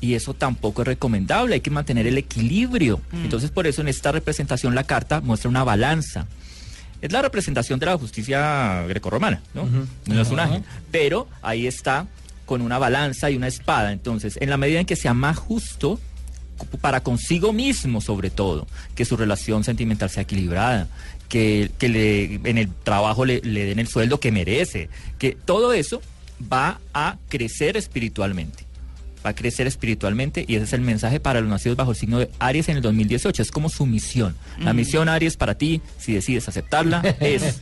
[0.00, 3.00] Y eso tampoco es recomendable, hay que mantener el equilibrio.
[3.12, 6.26] Entonces por eso en esta representación la carta muestra una balanza.
[7.00, 9.68] Es la representación de la justicia grecorromana, ¿no?
[10.06, 10.62] No es un ángel.
[10.90, 12.06] Pero ahí está
[12.46, 13.92] con una balanza y una espada.
[13.92, 15.98] Entonces, en la medida en que sea más justo,
[16.80, 20.88] para consigo mismo sobre todo, que su relación sentimental sea equilibrada,
[21.28, 25.72] que, que le, en el trabajo le, le den el sueldo que merece, que todo
[25.72, 26.02] eso
[26.52, 28.64] va a crecer espiritualmente.
[29.24, 32.18] Va a crecer espiritualmente y ese es el mensaje para los nacidos bajo el signo
[32.18, 33.42] de Aries en el 2018.
[33.42, 34.34] Es como su misión.
[34.58, 37.58] La misión Aries para ti, si decides aceptarla, es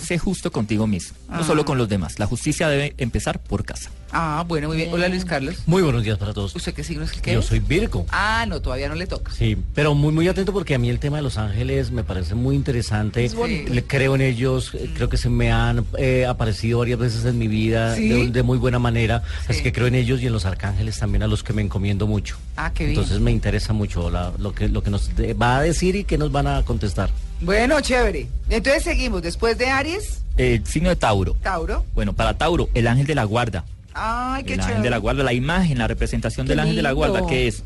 [0.00, 2.18] sé justo contigo mismo, no solo con los demás.
[2.18, 3.90] La justicia debe empezar por casa.
[4.10, 4.88] Ah, bueno, muy bien.
[4.90, 5.56] Hola Luis Carlos.
[5.66, 6.56] Muy buenos días para todos.
[6.56, 7.46] ¿Usted qué signo es el que Yo es?
[7.46, 8.06] soy Virgo.
[8.10, 9.30] Ah, no, todavía no le toca.
[9.32, 12.34] Sí, pero muy muy atento porque a mí el tema de los ángeles me parece
[12.34, 13.22] muy interesante.
[13.24, 13.72] Es bonito.
[13.72, 17.36] Le creo en ellos, eh, creo que se me han eh, aparecido varias veces en
[17.36, 18.08] mi vida ¿Sí?
[18.08, 19.22] de, de muy buena manera.
[19.42, 19.46] Sí.
[19.52, 22.06] Así que creo en ellos y en los arcángeles también a los que me encomiendo
[22.06, 22.36] mucho.
[22.56, 22.96] Ah, qué bien.
[22.98, 26.18] Entonces me interesa mucho la- lo que lo que nos va a decir y que
[26.18, 27.10] nos van a contestar.
[27.40, 28.28] Bueno, chévere.
[28.50, 29.22] Entonces seguimos.
[29.22, 31.34] Después de Aries, El signo de Tauro.
[31.42, 31.84] Tauro.
[31.94, 33.64] Bueno, para Tauro, el ángel de la guarda.
[33.94, 34.72] Ay, qué el chévere.
[34.74, 37.48] ángel de la guarda, la imagen, la representación Qué del ángel de la guarda, que
[37.48, 37.62] es,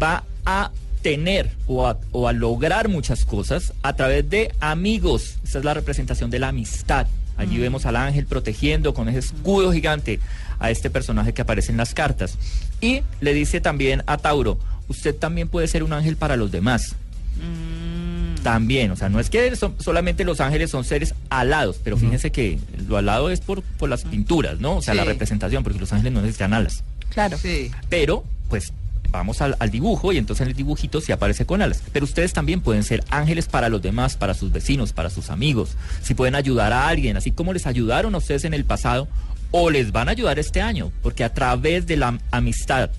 [0.00, 0.70] va a
[1.02, 5.36] tener o a, o a lograr muchas cosas a través de amigos.
[5.44, 7.06] Esa es la representación de la amistad.
[7.42, 10.18] Allí vemos al ángel protegiendo con ese escudo gigante
[10.58, 12.38] a este personaje que aparece en las cartas.
[12.80, 16.94] Y le dice también a Tauro, usted también puede ser un ángel para los demás.
[18.42, 22.32] También, o sea, no es que son- solamente los ángeles son seres alados, pero fíjense
[22.32, 24.76] que lo alado es por, por las pinturas, ¿no?
[24.78, 26.82] O sea, la representación, porque los ángeles no necesitan alas.
[27.10, 27.38] Claro.
[27.38, 27.70] Sí.
[27.88, 28.72] Pero, pues,
[29.12, 31.82] vamos al, al dibujo y entonces en el dibujito sí aparece con alas.
[31.92, 35.76] Pero ustedes también pueden ser ángeles para los demás, para sus vecinos, para sus amigos.
[36.02, 39.06] Si pueden ayudar a alguien, así como les ayudaron a ustedes en el pasado,
[39.52, 42.90] o les van a ayudar este año, porque a través de la amistad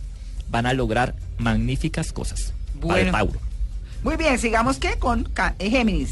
[0.49, 2.53] van a lograr magníficas cosas.
[2.79, 3.11] Para el Bueno.
[3.11, 3.39] Tauro.
[4.03, 4.97] Muy bien, sigamos ¿qué?
[4.99, 5.27] con
[5.59, 6.11] eh, Géminis.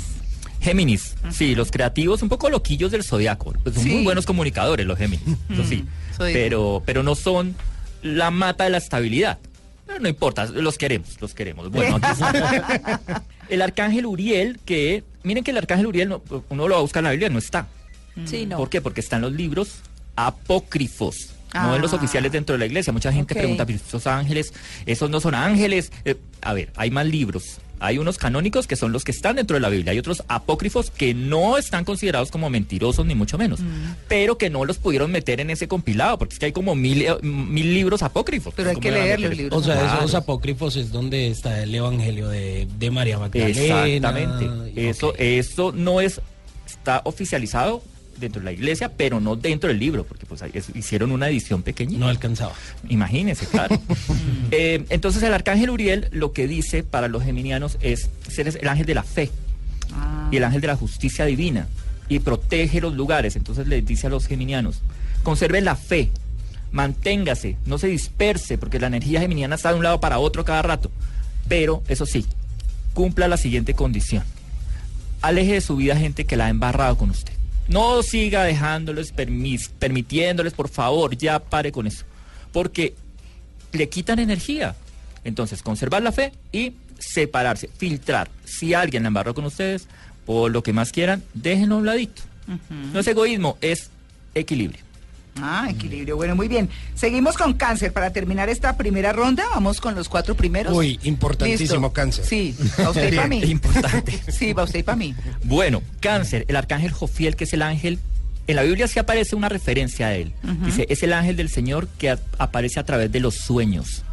[0.61, 3.53] Géminis, sí, los creativos, un poco loquillos del zodiaco.
[3.63, 3.89] Pues son Sí.
[3.91, 5.85] muy buenos comunicadores los Géminis, eso sí.
[6.17, 7.55] soy- Pero, pero no son
[8.03, 9.37] la mata de la estabilidad.
[9.91, 11.69] Pero no importa, los queremos, los queremos.
[11.71, 13.23] Bueno, aquí está.
[13.49, 17.01] el arcángel Uriel, que miren que el arcángel Uriel, no- uno lo va a buscar
[17.01, 17.67] en la Biblia, no está.
[18.25, 18.57] Sí, no.
[18.57, 18.81] ¿Por qué?
[18.81, 19.79] Porque están los libros
[20.15, 21.29] apócrifos.
[21.53, 21.97] No en los Ah.
[21.97, 22.93] oficiales dentro de la iglesia.
[22.93, 24.53] Mucha gente pregunta, "¿Pero esos ángeles,
[24.85, 25.91] esos no son ángeles.
[26.05, 27.57] Eh, a ver, hay más libros.
[27.81, 29.91] Hay unos canónicos que son los que están dentro de la Biblia.
[29.91, 33.59] Hay otros apócrifos que no están considerados como mentirosos, ni mucho menos.
[33.59, 33.95] Mm.
[34.07, 37.01] Pero que no los pudieron meter en ese compilado, porque es que hay como mil,
[37.01, 38.53] eh, mil libros apócrifos.
[38.55, 39.59] Pero hay ¿Cómo que leer los libros.
[39.59, 39.99] O sea, Claro.
[39.99, 43.85] esos apócrifos es donde está el evangelio de, de María Magdalena.
[43.87, 44.89] Exactamente.
[44.89, 46.21] Eso, eso no es,
[46.67, 47.81] está oficializado
[48.21, 51.27] dentro de la iglesia, pero no dentro del libro, porque pues ahí es- hicieron una
[51.27, 51.99] edición pequeñita.
[51.99, 52.53] No alcanzaba.
[52.87, 53.77] Imagínense, claro.
[54.51, 58.85] Eh, entonces el arcángel Uriel lo que dice para los geminianos es ser el ángel
[58.85, 59.29] de la fe
[59.93, 60.29] Ah.
[60.31, 61.67] y el ángel de la justicia divina
[62.09, 63.35] y protege los lugares.
[63.35, 64.81] Entonces les dice a los geminianos,
[65.23, 66.09] conserven la fe,
[66.71, 70.61] manténgase, no se disperse, porque la energía geminiana está de un lado para otro cada
[70.61, 70.91] rato.
[71.47, 72.25] Pero, eso sí,
[72.93, 74.23] cumpla la siguiente condición.
[75.21, 77.33] Aleje de su vida gente que la ha embarrado con usted.
[77.67, 82.03] No siga dejándoles, permis- permitiéndoles, por favor, ya pare con eso.
[82.51, 82.93] Porque
[83.71, 84.75] le quitan energía.
[85.23, 88.29] Entonces, conservar la fe y separarse, filtrar.
[88.45, 89.87] Si alguien la embarró con ustedes,
[90.25, 92.21] por lo que más quieran, déjenlo a un ladito.
[92.93, 93.89] No es egoísmo, es
[94.35, 94.81] equilibrio.
[95.39, 96.15] Ah, equilibrio.
[96.17, 96.69] Bueno, muy bien.
[96.93, 97.93] Seguimos con cáncer.
[97.93, 100.75] Para terminar esta primera ronda, vamos con los cuatro primeros.
[100.75, 101.93] Uy, importantísimo Listo.
[101.93, 102.25] cáncer.
[102.25, 103.43] Sí, para usted y para mí.
[103.43, 104.19] Importante.
[104.31, 105.15] Sí, para usted y para mí.
[105.43, 107.99] Bueno, cáncer, el arcángel Jofiel, que es el ángel,
[108.47, 110.33] en la Biblia sí aparece una referencia a él.
[110.65, 114.03] Dice, es el ángel del Señor que a- aparece a través de los sueños.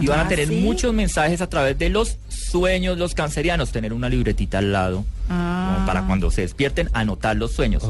[0.00, 0.54] y van a Ah, tener ¿sí?
[0.56, 5.82] muchos mensajes a través de los sueños los cancerianos, tener una libretita al lado, Ah.
[5.86, 7.82] para cuando se despierten, anotar los sueños.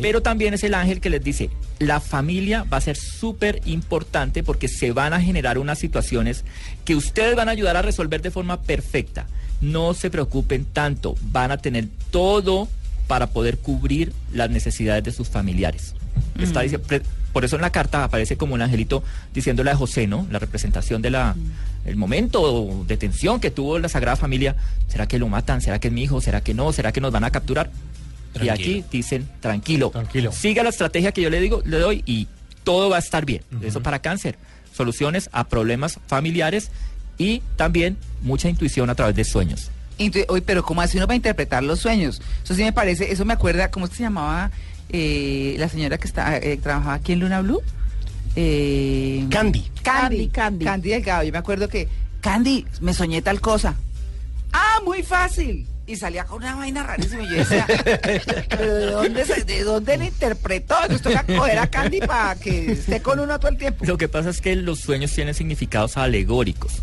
[0.00, 4.42] Pero también es el ángel que les dice, la familia va a ser súper importante
[4.42, 6.44] porque se van a generar unas situaciones
[6.84, 9.26] que ustedes van a ayudar a resolver de forma perfecta.
[9.60, 12.68] No se preocupen tanto, van a tener todo
[13.06, 15.94] para poder cubrir las necesidades de sus familiares.
[16.38, 20.06] Está dice- pre- por eso en la carta aparece como un angelito diciéndole a José,
[20.06, 20.26] ¿no?
[20.30, 21.34] La representación de la
[21.84, 24.54] el momento de tensión que tuvo la Sagrada Familia.
[24.88, 25.60] ¿Será que lo matan?
[25.60, 26.20] ¿Será que es mi hijo?
[26.20, 26.72] ¿Será que no?
[26.72, 27.70] ¿Será que nos van a capturar?
[28.40, 30.32] Y aquí dicen, tranquilo, Tranquilo.
[30.32, 32.28] siga la estrategia que yo le digo, le doy y
[32.64, 33.42] todo va a estar bien.
[33.62, 34.36] Eso para cáncer.
[34.74, 36.70] Soluciones a problemas familiares
[37.18, 39.70] y también mucha intuición a través de sueños.
[39.98, 42.22] Intu- Uy, pero ¿cómo hace uno para interpretar los sueños?
[42.42, 44.50] Eso sí me parece, eso me acuerda, ¿cómo se llamaba
[44.90, 47.60] eh, la señora que está, eh, trabajaba aquí en Luna Blue?
[48.36, 49.70] Eh, Candy.
[49.82, 50.90] Candy, Candy, Candy.
[50.90, 51.22] Delgado.
[51.24, 51.88] Yo me acuerdo que,
[52.20, 53.74] Candy, me soñé tal cosa.
[54.52, 55.66] Ah, muy fácil.
[55.86, 57.22] Y salía con una vaina rarísima.
[57.24, 57.66] Y yo decía,
[58.48, 60.76] ¿pero de dónde, se- de dónde le interpretó?
[60.82, 63.84] Entonces toca coger a Candy para que esté con uno todo el tiempo.
[63.84, 66.74] Lo que pasa es que los sueños tienen significados alegóricos,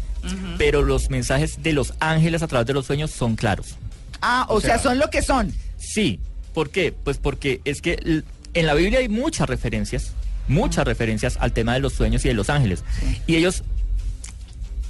[0.57, 3.77] pero los mensajes de los ángeles a través de los sueños son claros.
[4.21, 5.53] Ah, o, sea, son lo que son.
[5.77, 6.19] Sí,
[6.59, 6.91] ¿por qué?
[6.91, 8.21] Pues porque es que
[8.53, 10.11] en la Biblia hay muchas referencias,
[10.49, 12.83] muchas referencias al tema de los sueños y de los ángeles.
[13.27, 13.63] Y ellos,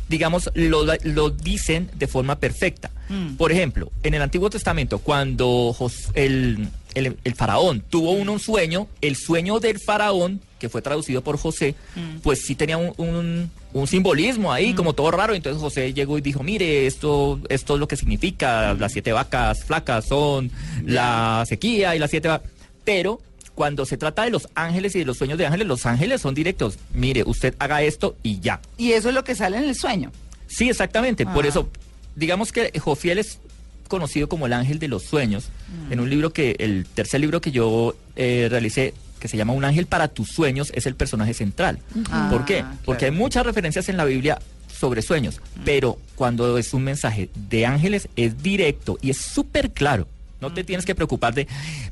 [0.08, 2.90] digamos, lo, lo dicen de forma perfecta.
[3.38, 8.40] Por ejemplo, en el Antiguo Testamento, cuando Jos- el, el- el faraón tuvo un, un
[8.40, 11.76] sueño, el sueño del faraón, que fue traducido por José,
[12.24, 15.34] pues sí tenía un, un- un simbolismo ahí, como todo raro.
[15.36, 19.64] Entonces José llegó y dijo, mire, esto, esto es lo que significa, las siete vacas
[19.64, 20.52] flacas son
[20.86, 22.50] la sequía y las siete vacas.
[22.84, 23.22] Pero
[23.56, 26.34] cuando se trata de los ángeles y de los sueños de ángeles, los ángeles son
[26.34, 26.78] directos.
[26.94, 28.62] Mire, usted haga esto y ya.
[28.78, 30.12] Y eso es lo que sale en el sueño.
[30.48, 31.26] Sí, exactamente.
[31.26, 31.50] Por Ah.
[31.50, 31.70] eso,
[32.16, 33.40] digamos que Jofiel es
[33.88, 35.50] conocido como el ángel de los sueños.
[35.88, 35.94] Mm.
[35.94, 39.66] En un libro que, el tercer libro que yo eh, realicé, que se llama Un
[39.66, 41.80] ángel para tus sueños, es el personaje central.
[42.12, 42.64] Ah, ¿Por qué?
[42.86, 47.66] Porque hay muchas referencias en la Biblia sobre sueños, pero cuando es un mensaje de
[47.66, 50.08] ángeles es directo y es súper claro.
[50.42, 51.48] No te tienes que preocupar de,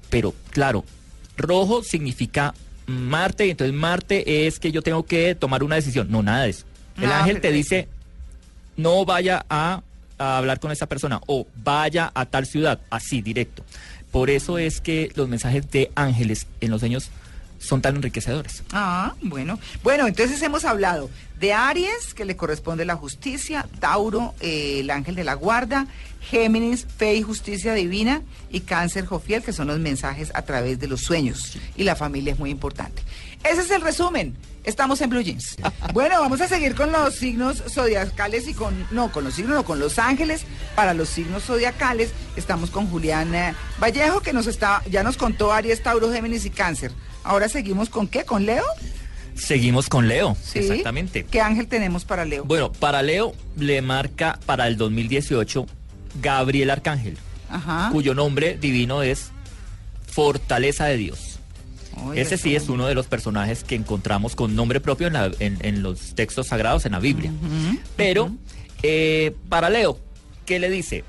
[0.09, 0.85] pero claro,
[1.35, 2.53] rojo significa
[2.85, 6.07] Marte, y entonces Marte es que yo tengo que tomar una decisión.
[6.09, 6.63] No, nada de eso.
[7.01, 7.89] El Ah, ángel te dice,
[8.77, 9.81] no vaya a
[10.19, 13.63] a hablar con esa persona o vaya a tal ciudad, así, directo.
[14.17, 17.11] Por eso es que los mensajes de ángeles en los sueños
[17.59, 18.63] son tan enriquecedores.
[18.71, 19.59] Ah, bueno.
[19.83, 25.15] Bueno, entonces hemos hablado de Aries, que le corresponde la justicia, Tauro, eh, el ángel
[25.15, 25.87] de la guarda,
[26.21, 30.87] Géminis, fe y justicia divina, y Cáncer, Jofiel, que son los mensajes a través de
[30.87, 31.57] los sueños.
[31.75, 33.01] Y la familia es muy importante.
[33.43, 34.35] Ese es el resumen.
[34.63, 35.55] Estamos en Blue Jeans.
[35.93, 39.63] Bueno, vamos a seguir con los signos zodiacales y con, no, con los signos, no,
[39.63, 40.43] con los ángeles
[40.75, 42.11] para los signos zodiacales.
[42.35, 43.31] Estamos con Julián
[43.79, 46.91] Vallejo, que nos está, ya nos contó Aries, Tauro, Géminis y Cáncer.
[47.27, 48.63] Ahora seguimos con qué, con Leo.
[49.35, 50.59] Seguimos con Leo, Sí.
[50.59, 51.23] exactamente.
[51.25, 52.43] ¿Qué ángel tenemos para Leo?
[52.45, 55.67] Bueno, para Leo le marca para el 2018
[56.21, 57.17] Gabriel Arcángel,
[57.49, 57.89] Ajá.
[57.91, 59.29] cuyo nombre divino es
[60.07, 61.39] Fortaleza de Dios.
[62.15, 65.57] Ese sí es uno de los personajes que encontramos con nombre propio en, la- en-
[65.61, 67.31] en los textos sagrados en la Biblia.
[67.95, 68.31] Pero
[68.83, 69.99] eh, para Leo,
[70.45, 71.03] ¿qué le dice?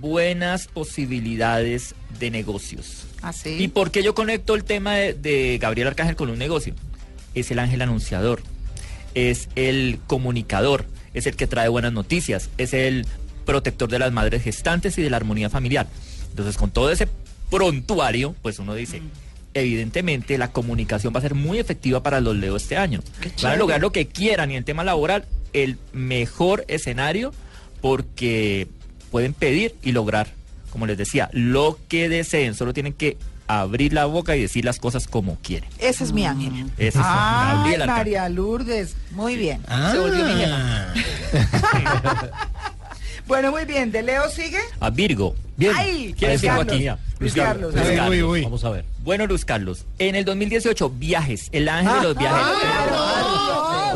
[0.00, 3.04] Buenas posibilidades de negocios.
[3.22, 3.56] Así.
[3.58, 6.74] ¿Y por qué yo conecto el tema de, de Gabriel Arcángel con un negocio?
[7.34, 8.42] Es el ángel anunciador,
[9.14, 13.06] es el comunicador, es el que trae buenas noticias, es el
[13.44, 15.86] protector de las madres gestantes y de la armonía familiar.
[16.30, 17.08] Entonces, con todo ese
[17.50, 19.02] prontuario, pues uno dice,
[19.54, 23.00] evidentemente la comunicación va a ser muy efectiva para los Leo este año.
[23.42, 27.32] Van a lograr lo que quieran y en tema laboral, el mejor escenario
[27.80, 28.68] porque
[29.10, 30.32] pueden pedir y lograr,
[30.70, 32.54] como les decía, lo que deseen.
[32.54, 35.68] Solo tienen que abrir la boca y decir las cosas como quieren.
[35.78, 36.70] Ese es mi ángel.
[36.78, 37.86] Ese es Ay, Gabriel.
[37.86, 38.94] María Lourdes.
[39.10, 39.62] Muy bien.
[39.68, 39.90] Ah.
[39.92, 40.44] Se volvió mi.
[43.26, 43.92] Bueno, muy bien.
[43.92, 44.58] ¿De Leo sigue?
[44.80, 45.36] A Virgo.
[45.56, 45.72] Bien.
[45.76, 46.74] Ay, ¿Quién es Luis Virgo Carlos.
[46.74, 46.84] aquí?
[46.84, 47.74] Luis Luis Carlos.
[47.74, 47.86] Carlos.
[47.86, 47.96] a ver.
[47.98, 48.16] Carlos.
[48.18, 48.42] Uy, uy.
[48.42, 48.84] Vamos a ver.
[49.04, 52.46] Bueno, Luz Carlos, en el 2018, viajes, el ángel de los viajes.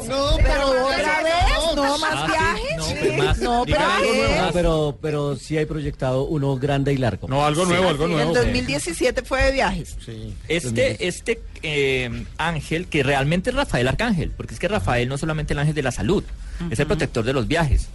[0.09, 2.54] No, pero otra vez, no más Ah, viajes.
[3.11, 3.39] No, pues más.
[3.39, 3.79] No, pero.
[3.81, 7.29] Ah, pero, pero sí hay proyectado uno grande y largo.
[7.29, 8.35] No, algo nuevo, algo El nuevo.
[8.35, 9.97] 2017 fue de viajes.
[10.49, 15.21] Este, este eh, ángel, que realmente es Rafael Arcángel, porque es que Rafael no es
[15.21, 16.25] solamente el ángel de la salud,
[16.71, 17.89] es el protector de los viajes.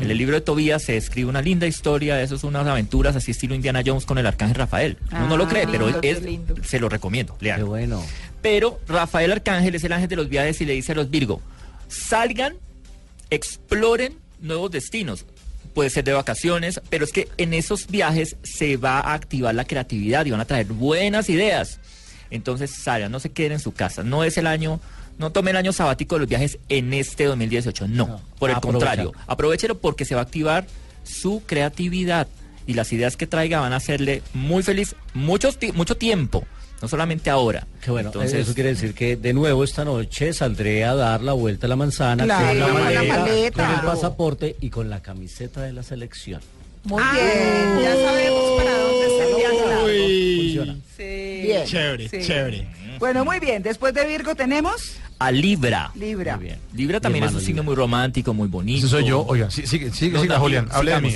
[0.00, 3.30] En el libro de Tobías se escribe una linda historia, eso son unas aventuras así
[3.30, 4.96] estilo Indiana Jones con el arcángel Rafael.
[5.12, 6.54] Uno no lo Ah, cree, pero lindo, qué es, lindo.
[6.64, 7.64] se lo recomiendo, Qué lean.
[7.66, 8.02] bueno.
[8.42, 11.40] Pero Rafael Arcángel es el ángel de los viajes y le dice a los Virgo,
[11.88, 12.54] salgan,
[13.30, 15.24] exploren nuevos destinos.
[15.74, 19.64] Puede ser de vacaciones, pero es que en esos viajes se va a activar la
[19.64, 21.80] creatividad y van a traer buenas ideas.
[22.30, 24.02] Entonces salgan, no se queden en su casa.
[24.02, 24.80] No es el año,
[25.18, 27.88] no tomen el año sabático de los viajes en este 2018.
[27.88, 28.78] No, No, por el aprovecha.
[28.86, 30.66] contrario, aprovechelo porque se va a activar
[31.04, 32.28] su creatividad
[32.66, 36.46] y las ideas que traiga van a hacerle muy feliz mucho, ti- mucho tiempo,
[36.82, 37.66] no solamente ahora.
[37.80, 38.08] Qué bueno.
[38.08, 41.68] Entonces, Eso quiere decir que de nuevo esta noche saldré a dar la vuelta a
[41.68, 43.66] la manzana Claro, con, la con la maleta, maleta.
[43.66, 46.40] con el pasaporte y con la camiseta de la selección.
[46.84, 47.82] Muy Ah, bien.
[47.84, 49.02] Ya sabemos para dónde.
[50.38, 50.76] Funciona.
[50.96, 51.40] Sí.
[51.44, 51.64] Bien.
[51.66, 52.18] Chévere, Sí.
[52.22, 52.66] chévere.
[52.98, 53.62] Bueno, muy bien.
[53.62, 55.90] Después de Virgo tenemos a Libra.
[55.94, 56.36] Libra.
[56.36, 56.58] Muy bien.
[56.74, 57.64] Libra también es un signo Libra.
[57.64, 58.86] muy romántico, muy bonito.
[58.86, 59.24] Ese soy yo.
[59.26, 60.68] Oiga, sigue, sigue, No, siga, Julián.
[60.72, 61.14] Hable de mí,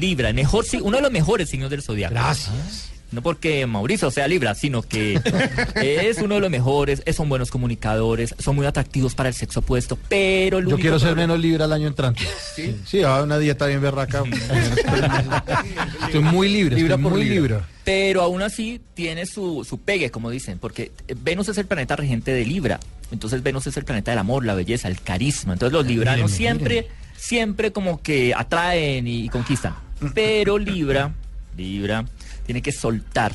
[0.00, 2.14] Libra, mejor uno de los mejores signos del zodiaco.
[2.14, 2.90] Gracias.
[3.12, 5.20] No porque Mauricio sea Libra, sino que
[5.76, 9.60] es uno de los mejores, eh, son buenos comunicadores, son muy atractivos para el sexo
[9.60, 12.22] opuesto, pero el Yo quiero ser menos libre al año entrante.
[12.54, 14.24] Sí, sí, va a una dieta bien berraca.
[16.06, 17.56] Estoy muy libre, Libra estoy por muy libra.
[17.56, 17.76] libre.
[17.84, 21.94] Pero aún así tiene su, su pegue, como dicen, porque eh, Venus es el planeta
[21.94, 22.80] regente de Libra.
[23.12, 25.52] Entonces Venus es el planeta del amor, la belleza, el carisma.
[25.52, 29.76] Entonces los libranos siempre, siempre como que atraen y, y conquistan.
[30.14, 31.14] Pero Libra,
[31.56, 32.04] Libra,
[32.46, 33.32] tiene que soltar.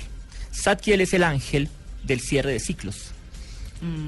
[0.52, 1.70] Satkiel es el ángel
[2.04, 3.12] del cierre de ciclos.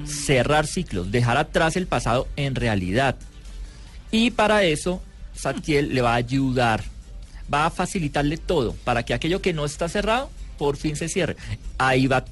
[0.05, 3.15] Cerrar ciclos, dejar atrás el pasado en realidad.
[4.11, 5.01] Y para eso,
[5.35, 6.83] Satkiel le va a ayudar,
[7.51, 11.35] va a facilitarle todo para que aquello que no está cerrado, por fin se cierre.
[11.79, 12.23] Ahí va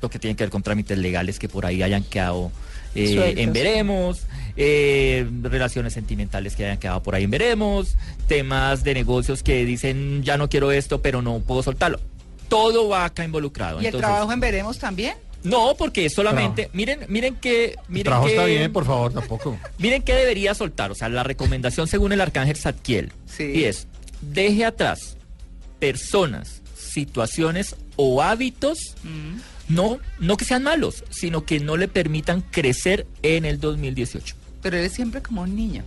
[0.00, 2.52] lo que tiene que ver con trámites legales que por ahí hayan quedado
[2.94, 4.20] eh, en veremos,
[4.56, 10.22] eh, relaciones sentimentales que hayan quedado por ahí en veremos, temas de negocios que dicen
[10.22, 12.00] ya no quiero esto, pero no puedo soltarlo.
[12.48, 13.82] Todo va acá involucrado.
[13.82, 15.14] y el trabajo en veremos también.
[15.42, 19.12] No, porque es solamente, miren, miren que, El miren trabajo que, está bien, por favor,
[19.12, 19.56] tampoco.
[19.78, 23.12] Miren qué debería soltar, o sea, la recomendación según el arcángel Zadkiel.
[23.26, 23.52] Sí.
[23.54, 23.86] Y es,
[24.22, 25.16] deje atrás
[25.78, 28.96] personas, situaciones o hábitos,
[29.68, 34.34] no, no que sean malos, sino que no le permitan crecer en el 2018.
[34.66, 35.84] Pero eres siempre como un niño.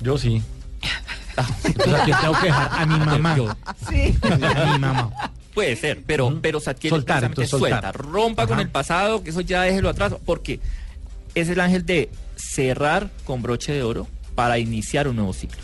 [0.00, 0.40] Yo sí.
[1.64, 3.36] Entonces aquí tengo que dejar a mi mamá.
[3.36, 3.54] Yo-
[3.90, 4.16] Sí.
[4.22, 5.10] A mi mamá.
[5.52, 7.82] puede ser, pero, pero Zadkiel Soltar, entonces soltar.
[7.82, 10.60] suelta, rompa con el pasado, que eso ya déjelo atrás, porque
[11.34, 15.60] es el ángel de cerrar con broche de oro para iniciar un nuevo ciclo.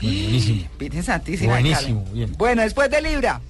[0.00, 0.62] Buenísimo.
[1.02, 1.52] Santísima.
[1.52, 2.32] Buenísimo, bien.
[2.38, 3.42] Bueno, después de Libra.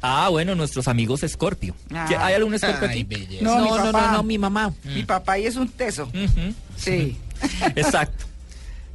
[0.00, 1.74] Ah, bueno, nuestros amigos Escorpio.
[1.92, 2.06] Ah.
[2.08, 3.38] ¿Qué- ¿Hay algún Escorpio Ay, aquí?
[3.40, 4.72] No, No, no, no, no, mi mamá.
[4.84, 6.04] Mi papá y es un teso.
[6.04, 6.54] Ujú.
[6.76, 7.16] Sí.
[7.76, 8.26] Exacto.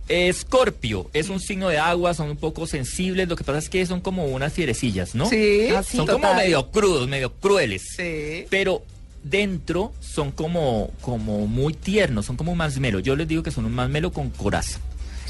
[0.09, 3.85] Escorpio es un signo de agua, son un poco sensibles, lo que pasa es que
[3.85, 5.29] son como unas fierecillas, ¿no?
[5.29, 5.69] Sí.
[5.83, 7.83] son como medio crudos, medio crueles.
[7.95, 8.45] Sí.
[8.49, 8.83] Pero
[9.23, 12.99] dentro son como, como muy tiernos, son como un masmelo.
[12.99, 14.79] Yo les digo que son un masmelo con coraza.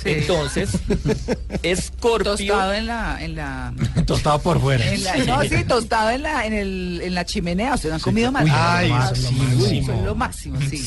[0.01, 0.09] Sí.
[0.11, 0.69] Entonces,
[1.63, 2.35] Escorpio...
[2.35, 3.73] Tostado en la, en la,
[4.05, 4.85] Tostado por fuera.
[4.93, 7.73] en la- no, sí, tostado en la, en el, en la chimenea.
[7.75, 8.43] ¿Ustedes han comido más?
[8.45, 9.85] Uy, Ay, lo sí, máximo.
[9.87, 10.77] Son lo máximo, sí.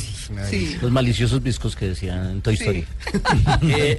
[0.49, 0.77] Sí.
[0.81, 2.63] Los maliciosos viscos que decían en Toy Sí.
[2.65, 2.87] Story.
[3.63, 3.99] Eh,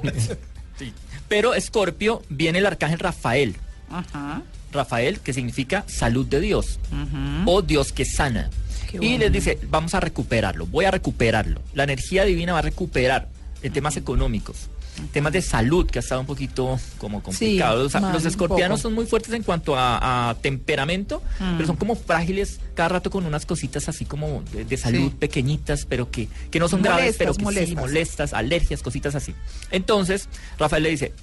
[0.80, 0.94] sí.
[1.28, 3.56] Pero Escorpio viene el arcángel Rafael.
[3.90, 4.42] Ajá.
[4.72, 7.52] Rafael, que significa salud de Dios Ujú.
[7.52, 8.50] o Dios que sana.
[8.90, 9.18] Qué Y bueno.
[9.20, 11.62] les dice, vamos a recuperarlo, voy a recuperarlo.
[11.74, 13.28] La energía divina va a recuperar
[13.64, 14.70] en temas económicos,
[15.14, 17.84] temas de salud, que ha estado un poquito como complicado.
[18.14, 21.56] Los escorpianos son muy fuertes en cuanto a, a temperamento, Mm.
[21.56, 25.16] pero son como frágiles cada rato con unas cositas así como de, de salud Sí.
[25.20, 27.76] pequeñitas, pero que, que no son graves, pero que sí, molestas.
[27.78, 29.34] molestas, alergias, cositas así.
[29.72, 30.28] Entonces,
[30.60, 31.14] Rafael le dice,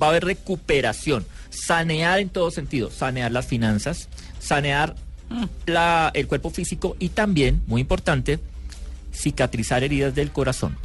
[0.00, 4.08] va a haber recuperación, sanear en todo sentido, sanear las finanzas,
[4.38, 4.94] sanear
[5.30, 5.44] Mm.
[5.66, 8.38] la, el cuerpo físico y también, muy importante,
[9.12, 10.76] cicatrizar heridas del corazón.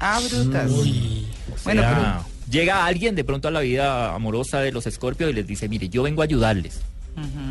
[0.00, 0.70] Ah, brutas.
[0.70, 1.26] Uy.
[1.64, 5.30] Bueno, O sea, pero- llega alguien de pronto a la vida amorosa de los escorpios
[5.30, 6.80] y les dice, mire, yo vengo a ayudarles.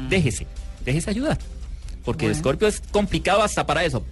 [0.10, 0.46] Déjese,
[0.86, 1.40] déjese ayudar.
[2.04, 2.38] Porque el Bueno.
[2.38, 4.06] escorpio es complicado hasta para eso,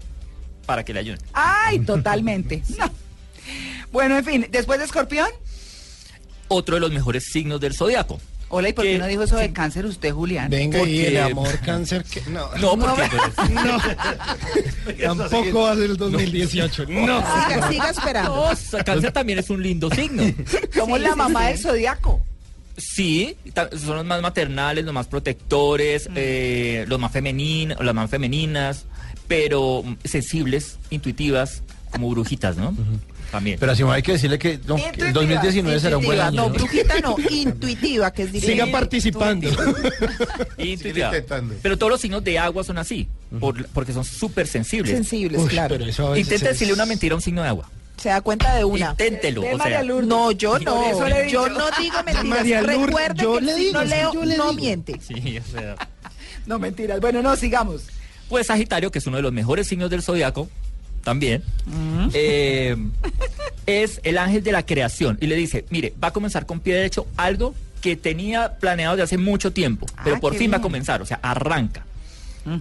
[0.66, 1.20] para que le ayuden.
[1.34, 2.64] Ay, totalmente.
[2.80, 2.90] No.
[3.92, 5.28] Bueno, en fin, después de Escorpión.
[6.48, 8.20] Otro de los mejores signos del zodiaco.
[8.56, 9.52] Hola, ¿y por qué no dijo eso de sí.
[9.54, 10.48] cáncer usted, Julián?
[10.52, 12.48] Venga, y Porque- el amor, cáncer, que no.
[12.62, 13.10] No, porque
[15.04, 16.86] Tampoco va a ser el 2018.
[16.88, 17.18] No.
[17.50, 18.52] Siga, siga esperando.
[18.72, 20.22] no, cáncer también es un lindo signo.
[20.74, 21.48] Somos Sí, la mamá sí.
[21.48, 22.22] del zodiaco.
[22.78, 23.36] Sí,
[23.84, 28.86] son los más maternales, los más protectores, eh, los más femeninos, las más femeninas,
[29.28, 32.76] pero mm, sensibles, intuitivas, como brujitas, ¿no?
[33.34, 33.58] También.
[33.60, 36.44] Pero así hay que decirle que, no, el 2019 será un buen año.
[36.44, 38.72] No, brujita no, intuitiva, que es Siga diferente.
[38.72, 39.50] participando.
[40.58, 41.08] Intuitiva.
[41.16, 41.56] intentando.
[41.62, 43.08] Pero todos los signos de agua son así,
[43.40, 44.94] por- porque son súper sensibles.
[44.94, 45.76] Sensibles, Uy, claro.
[45.76, 47.70] Intenta es- decirle una mentira a un signo de agua.
[47.98, 48.92] Se da cuenta de una.
[48.92, 49.42] Inténtelo.
[49.42, 50.08] Ve, O María sea, Lourdes.
[50.10, 51.08] No, yo no.
[51.08, 52.26] le Yo no digo mentiras.
[52.26, 54.54] María Lourdes, Recuerde yo que le el digo, Leo yo le no digo.
[54.62, 55.00] miente.
[55.02, 55.76] sí, o sea.
[56.46, 57.00] No, mentiras.
[57.00, 57.84] Bueno, no, sigamos.
[58.30, 60.50] Pues Sagitario, que es uno de los mejores signos del zodiaco,
[61.04, 61.44] también,
[62.14, 62.76] eh,
[63.66, 65.18] es el ángel de la creación.
[65.22, 69.04] Y le dice, mire, va a comenzar con pie derecho algo que tenía planeado de
[69.04, 71.86] hace mucho tiempo, pero Ah, por qué fin va a comenzar, o sea, arranca.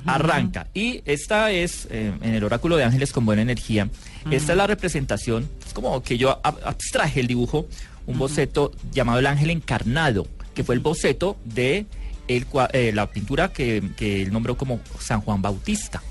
[0.06, 0.68] Arranca.
[0.74, 3.88] Y esta es, eh, en el oráculo de ángeles con buena energía,
[4.30, 7.66] esta es la representación, es como que yo ab- abstraje el dibujo,
[8.06, 11.86] un boceto llamado el ángel encarnado, que fue el boceto de
[12.28, 16.02] el eh, la pintura que, que él nombró como San Juan Bautista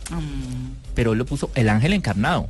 [0.94, 2.50] pero él lo puso el ángel encarnado.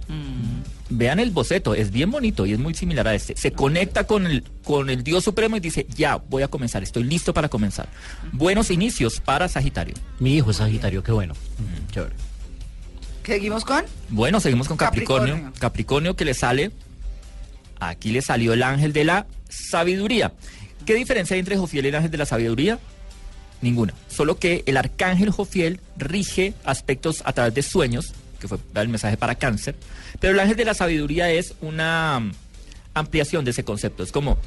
[0.89, 3.35] Vean el boceto, es bien bonito y es muy similar a este.
[3.37, 7.03] Se conecta con el, con el Dios Supremo y dice, ya, voy a comenzar, estoy
[7.03, 7.87] listo para comenzar.
[8.33, 9.95] Buenos inicios para Sagitario.
[10.19, 11.33] Mi hijo es Sagitario, qué bueno.
[11.91, 12.15] Chévere.
[13.25, 13.85] Seguimos con.
[14.09, 15.35] Bueno, seguimos con Capricornio.
[15.35, 15.59] Capricornio.
[15.59, 16.71] Capricornio, que le sale,
[17.79, 20.33] aquí le salió el ángel de la sabiduría.
[20.85, 22.79] ¿Qué diferencia hay entre Jofiel y el ángel de la sabiduría?
[23.61, 23.93] Ninguna.
[24.07, 29.17] Solo que el arcángel Jofiel rige aspectos a través de sueños, que fue el mensaje
[29.17, 29.75] para cáncer,
[30.19, 32.31] pero el ángel de la sabiduría es una mm,
[32.95, 34.03] ampliación de ese concepto.
[34.03, 34.37] Es como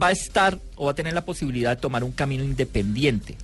[0.00, 3.36] va a estar o va a tener la posibilidad de tomar un camino independiente.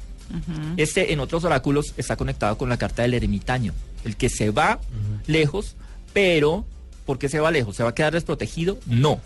[0.76, 3.72] Este en otros oráculos está conectado con la carta del ermitaño,
[4.04, 4.78] el que se va
[5.26, 5.74] lejos,
[6.12, 6.66] pero
[7.06, 7.76] ¿por qué se va lejos?
[7.76, 8.78] ¿Se va a quedar desprotegido?
[8.84, 9.22] No,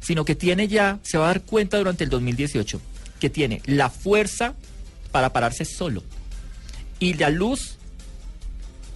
[0.00, 2.78] sino que tiene ya, se va a dar cuenta durante el 2018
[3.20, 4.54] que tiene la fuerza
[5.14, 6.02] para pararse solo
[6.98, 7.76] y la luz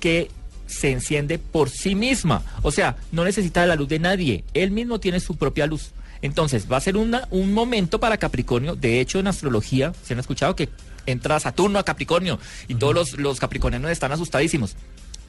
[0.01, 0.33] que
[0.67, 2.43] se enciende por sí misma.
[2.63, 4.43] O sea, no necesita de la luz de nadie.
[4.53, 5.93] Él mismo tiene su propia luz.
[6.21, 8.75] Entonces, va a ser una- un momento para Capricornio.
[8.75, 10.69] De hecho, en astrología, se han escuchado que
[11.07, 14.75] entra Saturno a Capricornio y todos los, los capricornianos están asustadísimos.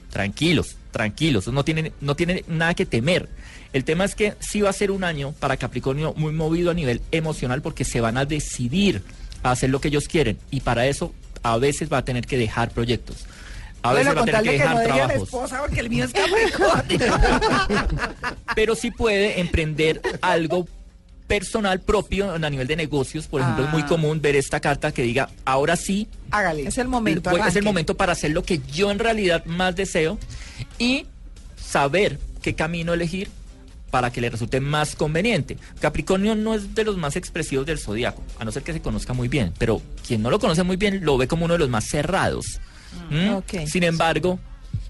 [0.09, 3.29] Tranquilos, tranquilos, no tienen, no tienen nada que temer.
[3.73, 6.73] El tema es que sí va a ser un año para Capricornio muy movido a
[6.73, 9.03] nivel emocional porque se van a decidir
[9.43, 11.13] a hacer lo que ellos quieren y para eso
[11.43, 13.25] a veces va a tener que dejar proyectos.
[13.81, 15.23] A veces va a tener que que no dejar la trabajos.
[15.23, 16.11] esposa porque el mío es
[18.55, 20.67] pero sí puede emprender algo
[21.27, 23.27] personal propio a nivel de negocios.
[23.27, 23.87] Por ejemplo, es muy Ah.
[23.87, 26.67] común ver esta carta que diga, ahora sí, Hágale.
[26.67, 27.29] Es el momento.
[27.29, 30.17] pues, es el momento para hacer lo que yo en realidad más deseo
[30.77, 31.05] y
[31.63, 33.29] saber qué camino elegir
[33.91, 35.57] para que le resulte más conveniente.
[35.79, 39.13] Capricornio no es de los más expresivos del zodiaco, a no ser que se conozca
[39.13, 41.69] muy bien, pero quien no lo conoce muy bien lo ve como uno de los
[41.69, 42.59] más cerrados.
[43.09, 43.35] ¿Mm?
[43.35, 43.67] ok.
[43.67, 44.39] Sin embargo,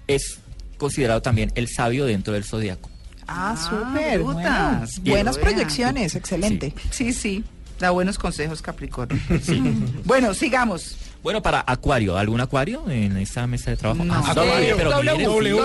[0.08, 0.39] es
[0.78, 2.89] considerado también el sabio dentro del zodiaco.
[3.28, 4.20] Ah, súper.
[4.22, 4.39] bueno.
[4.39, 5.00] brutas.
[5.04, 6.74] Buenas proyecciones, excelente.
[6.89, 7.43] Sí, sí.
[7.80, 9.20] Da buenos consejos, Capricornio.
[10.04, 10.97] Bueno, sigamos.
[11.22, 14.06] Bueno, para Acuario, ¿algún Acuario en esta mesa de trabajo?
[14.06, 14.14] No.
[14.14, 15.58] Ah, Acuario, pero W, W,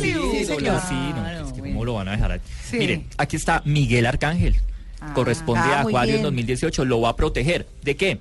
[0.00, 0.14] sí,
[0.48, 2.40] W, ah, ¿cómo lo van a dejar ahí?
[2.70, 2.78] Sí.
[2.78, 4.56] Miren, aquí está Miguel Arcángel.
[5.14, 6.22] Corresponde Ah, a Acuario en bien.
[6.22, 6.84] 2018.
[6.84, 7.66] Lo va a proteger.
[7.82, 8.20] ¿De qué?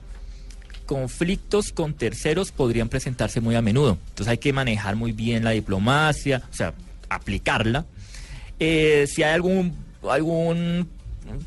[0.88, 3.98] Conflictos con terceros podrían presentarse muy a menudo.
[4.10, 6.74] Entonces hay que manejar muy bien la diplomacia, o sea,
[7.08, 7.86] aplicarla.
[8.60, 9.76] Eh, si hay algún,
[10.10, 10.90] algún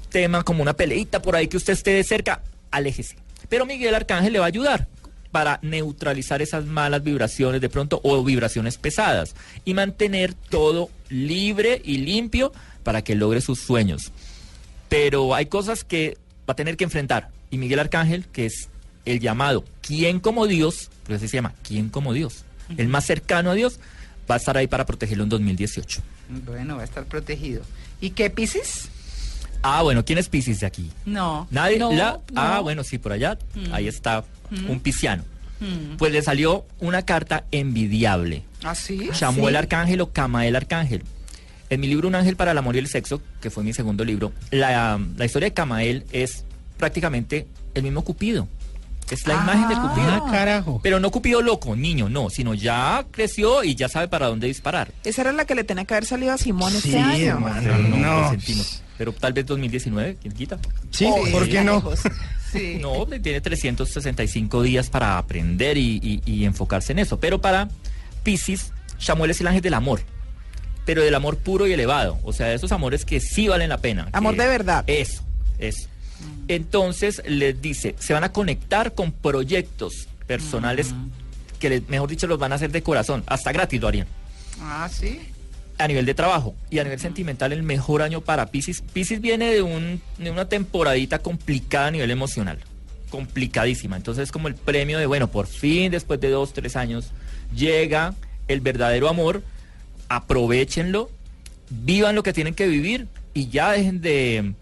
[0.09, 2.41] tema como una peleita por ahí que usted esté de cerca,
[2.71, 3.17] aléjese.
[3.49, 4.89] Pero Miguel Arcángel le va a ayudar
[5.31, 9.35] para neutralizar esas malas vibraciones de pronto o vibraciones pesadas
[9.65, 12.53] y mantener todo libre y limpio
[12.85, 14.13] para que logre sus sueños.
[14.89, 16.17] Pero hay cosas que
[16.49, 17.31] va a tener que enfrentar.
[17.51, 18.69] Y Miguel Arcángel, que es
[19.05, 20.91] el llamado ¿Quién como Dios?
[21.05, 22.45] Pues así se llama, ¿Quién como Dios?
[22.77, 23.81] El más cercano a Dios
[24.31, 26.01] va a estar ahí para protegerlo en 2018.
[26.47, 27.63] Bueno, va a estar protegido.
[28.01, 28.89] ¿Y qué, Piscis?
[29.67, 30.91] Ah, bueno, ¿quién es Piscis de aquí?
[31.07, 31.49] No.
[31.51, 31.79] Nadie.
[31.79, 32.63] No, la- Ah, no.
[32.65, 33.39] bueno, sí, por allá.
[33.55, 33.73] Mm.
[33.73, 34.71] Ahí está Mm.
[34.71, 35.25] un pisciano.
[35.61, 35.97] Mm.
[35.97, 38.43] Pues le salió una carta envidiable.
[38.63, 39.09] ¿Ah, sí?
[39.15, 39.59] Samuel ¿Sí?
[39.59, 41.03] Arcángel o Camael Arcángel.
[41.71, 44.05] En mi libro Un ángel para el amor y el sexo, que fue mi segundo
[44.05, 46.45] libro, la, la historia de Camael es
[46.77, 48.47] prácticamente el mismo Cupido.
[49.11, 50.11] Es la imagen de Cupido.
[50.11, 50.81] Ah, carajo.
[50.83, 54.93] Pero no Cupido loco, niño, no, sino ya creció y ya sabe para dónde disparar.
[55.05, 57.25] Esa era la que le tenía que haber salido a Simón este Sí, año.
[57.33, 57.79] hermano.
[57.79, 58.21] No, No.
[58.21, 58.83] lo sentimos.
[58.99, 60.59] Pero tal vez 2019, ¿quién quita?
[60.91, 61.83] Sí, ¿por qué no?
[62.53, 62.79] Sí.
[62.81, 67.19] No, tiene 365 días para aprender y, y- y enfocarse en eso.
[67.19, 67.69] Pero para
[68.23, 70.03] Pisces, Samuel es el ángel del amor.
[70.85, 72.21] Pero del amor puro y elevado.
[72.23, 74.09] O sea, de esos amores que sí valen la pena.
[74.13, 74.85] Amor de verdad.
[74.87, 75.25] Eso,
[75.59, 75.89] eso.
[76.47, 80.95] Entonces les dice, se van a conectar con proyectos personales
[81.59, 83.25] que, les- mejor dicho, los van a hacer de corazón.
[83.27, 84.07] Hasta gratis lo harían.
[84.61, 85.19] Ah, sí.
[85.85, 88.81] A nivel de trabajo y a nivel sentimental, el mejor año para Pisces.
[88.95, 92.59] Pisces viene de, un, de una temporadita complicada a nivel emocional.
[93.11, 93.95] Complicadísima.
[93.95, 97.11] Entonces es como el premio de, bueno, por fin, después de dos, tres años,
[97.55, 98.15] llega
[98.49, 99.43] el verdadero amor.
[100.09, 101.11] Aprovechenlo,
[101.69, 104.55] vivan lo que tienen que vivir y ya dejen de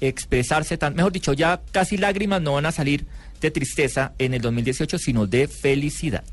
[0.00, 0.94] expresarse tan.
[0.94, 3.04] Mejor dicho, ya casi lágrimas no van a salir
[3.42, 6.24] de tristeza en el 2018, sino de felicidad.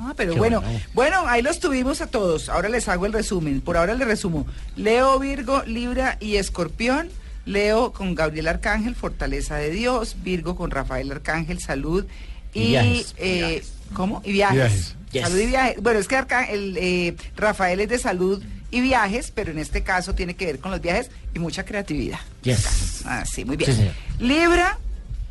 [0.00, 0.80] Ah, pero Qué bueno, bueno.
[0.94, 2.48] bueno, ahí los tuvimos a todos.
[2.48, 3.60] Ahora les hago el resumen.
[3.60, 4.46] Por ahora les resumo.
[4.76, 7.08] Leo, Virgo, Libra y Escorpión.
[7.46, 10.16] Leo con Gabriel Arcángel, Fortaleza de Dios.
[10.22, 12.06] Virgo con Rafael Arcángel, Salud.
[12.54, 13.14] Y, Y viajes.
[13.18, 13.62] eh,
[13.94, 14.22] ¿cómo?
[14.24, 14.56] Y viajes.
[14.56, 14.96] Viajes.
[15.12, 15.22] Yes.
[15.24, 15.82] Salud y viajes.
[15.82, 19.82] Bueno, es que Arca- el, eh, Rafael es de salud y viajes, pero en este
[19.82, 22.18] caso tiene que ver con los viajes y mucha creatividad.
[22.42, 23.02] Yes.
[23.04, 23.72] Ah, sí, muy bien.
[23.74, 23.90] Sí.
[24.18, 24.78] Libra,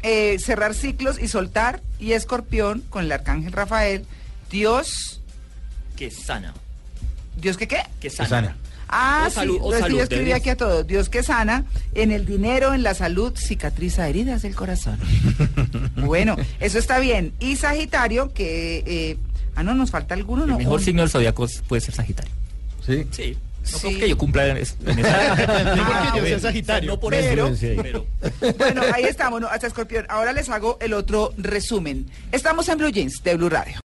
[0.03, 1.81] eh, cerrar ciclos y soltar.
[1.99, 4.05] Y Escorpión con el Arcángel Rafael.
[4.53, 5.19] Dios,
[5.97, 6.53] Que sana.
[7.35, 7.77] ¿Dios que qué?
[7.99, 8.55] Que Que sana.
[8.87, 10.37] Ah, O sí, salud- o entonces salud yo escribí Dios.
[10.39, 10.85] aquí a todos.
[10.85, 14.99] Dios que sana, en el dinero, en la salud, cicatriza heridas del corazón.
[15.95, 17.33] bueno, eso está bien.
[17.39, 18.83] Y Sagitario, que...
[18.85, 19.17] eh,
[19.55, 20.57] ah, no, nos falta alguno, El ¿no?
[20.59, 22.31] mejor Un- signo del zodiaco puede ser Sagitario.
[22.85, 23.07] Sí.
[23.09, 23.35] Sí.
[23.71, 23.87] No Sí.
[23.87, 25.35] creo que yo cumpla en, es- en esa.
[25.75, 26.91] No porque yo Ah, sea Sagitario.
[26.91, 27.65] No por Pero- eso.
[27.81, 28.05] Pero.
[28.59, 29.47] Bueno, ahí estamos, ¿no?
[29.47, 30.05] Hasta Escorpión.
[30.09, 32.05] Ahora les hago el otro resumen.
[32.33, 33.81] Estamos en Blue Jeans de Blue Radio.